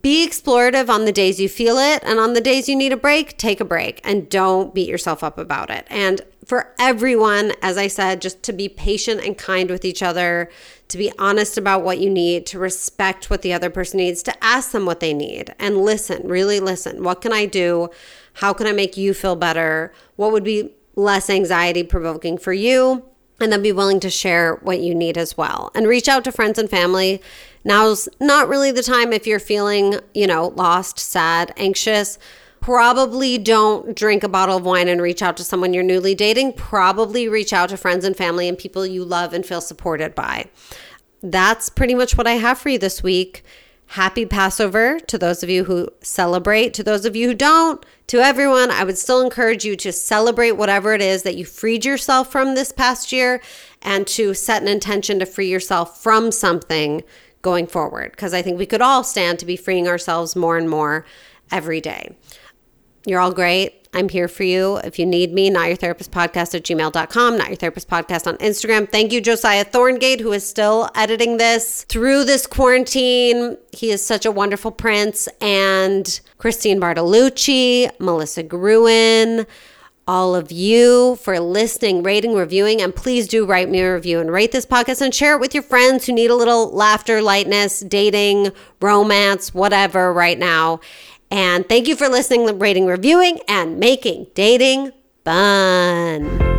be 0.00 0.26
explorative 0.26 0.88
on 0.88 1.04
the 1.04 1.12
days 1.12 1.38
you 1.38 1.48
feel 1.48 1.78
it. 1.78 2.02
And 2.02 2.18
on 2.18 2.32
the 2.32 2.40
days 2.40 2.68
you 2.68 2.74
need 2.74 2.92
a 2.92 2.96
break, 2.96 3.38
take 3.38 3.60
a 3.60 3.64
break 3.64 4.00
and 4.02 4.28
don't 4.28 4.74
beat 4.74 4.88
yourself 4.88 5.22
up 5.22 5.38
about 5.38 5.70
it. 5.70 5.86
And 5.88 6.22
for 6.44 6.74
everyone, 6.80 7.52
as 7.62 7.78
I 7.78 7.86
said, 7.86 8.20
just 8.20 8.42
to 8.42 8.52
be 8.52 8.68
patient 8.68 9.24
and 9.24 9.38
kind 9.38 9.70
with 9.70 9.84
each 9.84 10.02
other, 10.02 10.50
to 10.88 10.98
be 10.98 11.12
honest 11.16 11.56
about 11.56 11.84
what 11.84 12.00
you 12.00 12.10
need, 12.10 12.44
to 12.46 12.58
respect 12.58 13.30
what 13.30 13.42
the 13.42 13.52
other 13.52 13.70
person 13.70 13.98
needs, 13.98 14.20
to 14.24 14.44
ask 14.44 14.72
them 14.72 14.84
what 14.84 14.98
they 14.98 15.14
need 15.14 15.54
and 15.60 15.78
listen, 15.78 16.26
really 16.26 16.58
listen. 16.58 17.04
What 17.04 17.20
can 17.20 17.32
I 17.32 17.46
do? 17.46 17.88
How 18.34 18.52
can 18.52 18.66
I 18.66 18.72
make 18.72 18.96
you 18.96 19.14
feel 19.14 19.36
better? 19.36 19.92
What 20.16 20.32
would 20.32 20.44
be 20.44 20.72
less 20.96 21.28
anxiety 21.30 21.82
provoking 21.82 22.38
for 22.38 22.52
you. 22.52 23.04
And 23.40 23.50
then 23.50 23.62
be 23.62 23.72
willing 23.72 23.98
to 24.00 24.10
share 24.10 24.60
what 24.62 24.78
you 24.78 24.94
need 24.94 25.18
as 25.18 25.36
well. 25.36 25.72
And 25.74 25.88
reach 25.88 26.08
out 26.08 26.22
to 26.24 26.32
friends 26.32 26.56
and 26.56 26.70
family. 26.70 27.20
Now's 27.64 28.08
not 28.20 28.48
really 28.48 28.70
the 28.70 28.82
time 28.82 29.12
if 29.12 29.26
you're 29.26 29.40
feeling, 29.40 29.98
you 30.14 30.28
know, 30.28 30.48
lost, 30.56 31.00
sad, 31.00 31.52
anxious. 31.56 32.16
Probably 32.60 33.36
don't 33.36 33.96
drink 33.96 34.22
a 34.22 34.28
bottle 34.28 34.56
of 34.56 34.64
wine 34.64 34.86
and 34.86 35.02
reach 35.02 35.20
out 35.20 35.36
to 35.38 35.44
someone 35.44 35.74
you're 35.74 35.82
newly 35.82 36.14
dating. 36.14 36.52
Probably 36.52 37.28
reach 37.28 37.52
out 37.52 37.70
to 37.70 37.76
friends 37.76 38.04
and 38.04 38.16
family 38.16 38.48
and 38.48 38.56
people 38.56 38.86
you 38.86 39.04
love 39.04 39.32
and 39.32 39.44
feel 39.44 39.60
supported 39.60 40.14
by. 40.14 40.48
That's 41.20 41.68
pretty 41.68 41.94
much 41.94 42.16
what 42.16 42.28
I 42.28 42.34
have 42.34 42.58
for 42.58 42.68
you 42.68 42.78
this 42.78 43.02
week. 43.02 43.44
Happy 43.94 44.26
Passover 44.26 44.98
to 45.06 45.16
those 45.16 45.44
of 45.44 45.48
you 45.48 45.62
who 45.62 45.88
celebrate. 46.00 46.74
To 46.74 46.82
those 46.82 47.04
of 47.04 47.14
you 47.14 47.28
who 47.28 47.34
don't, 47.34 47.86
to 48.08 48.18
everyone, 48.18 48.72
I 48.72 48.82
would 48.82 48.98
still 48.98 49.20
encourage 49.20 49.64
you 49.64 49.76
to 49.76 49.92
celebrate 49.92 50.50
whatever 50.50 50.94
it 50.94 51.00
is 51.00 51.22
that 51.22 51.36
you 51.36 51.44
freed 51.44 51.84
yourself 51.84 52.32
from 52.32 52.56
this 52.56 52.72
past 52.72 53.12
year 53.12 53.40
and 53.82 54.04
to 54.08 54.34
set 54.34 54.62
an 54.62 54.66
intention 54.66 55.20
to 55.20 55.26
free 55.26 55.48
yourself 55.48 56.02
from 56.02 56.32
something 56.32 57.04
going 57.40 57.68
forward. 57.68 58.10
Because 58.10 58.34
I 58.34 58.42
think 58.42 58.58
we 58.58 58.66
could 58.66 58.82
all 58.82 59.04
stand 59.04 59.38
to 59.38 59.46
be 59.46 59.56
freeing 59.56 59.86
ourselves 59.86 60.34
more 60.34 60.58
and 60.58 60.68
more 60.68 61.06
every 61.52 61.80
day. 61.80 62.16
You're 63.06 63.20
all 63.20 63.32
great. 63.32 63.83
I'm 63.94 64.08
here 64.08 64.26
for 64.26 64.42
you. 64.42 64.78
If 64.78 64.98
you 64.98 65.06
need 65.06 65.32
me, 65.32 65.50
not 65.50 65.68
your 65.68 65.76
therapist 65.76 66.10
podcast 66.10 66.54
at 66.54 66.64
gmail.com, 66.64 67.38
not 67.38 67.46
your 67.46 67.56
therapist 67.56 67.88
podcast 67.88 68.26
on 68.26 68.36
Instagram. 68.38 68.90
Thank 68.90 69.12
you, 69.12 69.20
Josiah 69.20 69.64
Thorngate, 69.64 70.20
who 70.20 70.32
is 70.32 70.46
still 70.46 70.90
editing 70.96 71.36
this 71.36 71.84
through 71.84 72.24
this 72.24 72.46
quarantine. 72.46 73.56
He 73.72 73.90
is 73.90 74.04
such 74.04 74.26
a 74.26 74.32
wonderful 74.32 74.72
prince. 74.72 75.28
And 75.40 76.20
Christine 76.38 76.80
Bartolucci, 76.80 77.88
Melissa 78.00 78.42
Gruen, 78.42 79.46
all 80.06 80.34
of 80.34 80.52
you 80.52 81.16
for 81.16 81.38
listening, 81.40 82.02
rating, 82.02 82.34
reviewing, 82.34 82.82
and 82.82 82.94
please 82.94 83.26
do 83.26 83.46
write 83.46 83.70
me 83.70 83.80
a 83.80 83.94
review 83.94 84.20
and 84.20 84.30
rate 84.30 84.52
this 84.52 84.66
podcast 84.66 85.00
and 85.00 85.14
share 85.14 85.34
it 85.34 85.40
with 85.40 85.54
your 85.54 85.62
friends 85.62 86.04
who 86.04 86.12
need 86.12 86.30
a 86.30 86.34
little 86.34 86.70
laughter, 86.70 87.22
lightness, 87.22 87.80
dating, 87.80 88.50
romance, 88.80 89.54
whatever 89.54 90.12
right 90.12 90.38
now. 90.38 90.80
And 91.30 91.68
thank 91.68 91.88
you 91.88 91.96
for 91.96 92.08
listening, 92.08 92.58
rating, 92.58 92.86
reviewing, 92.86 93.40
and 93.48 93.78
making 93.78 94.28
dating 94.34 94.92
fun. 95.24 96.54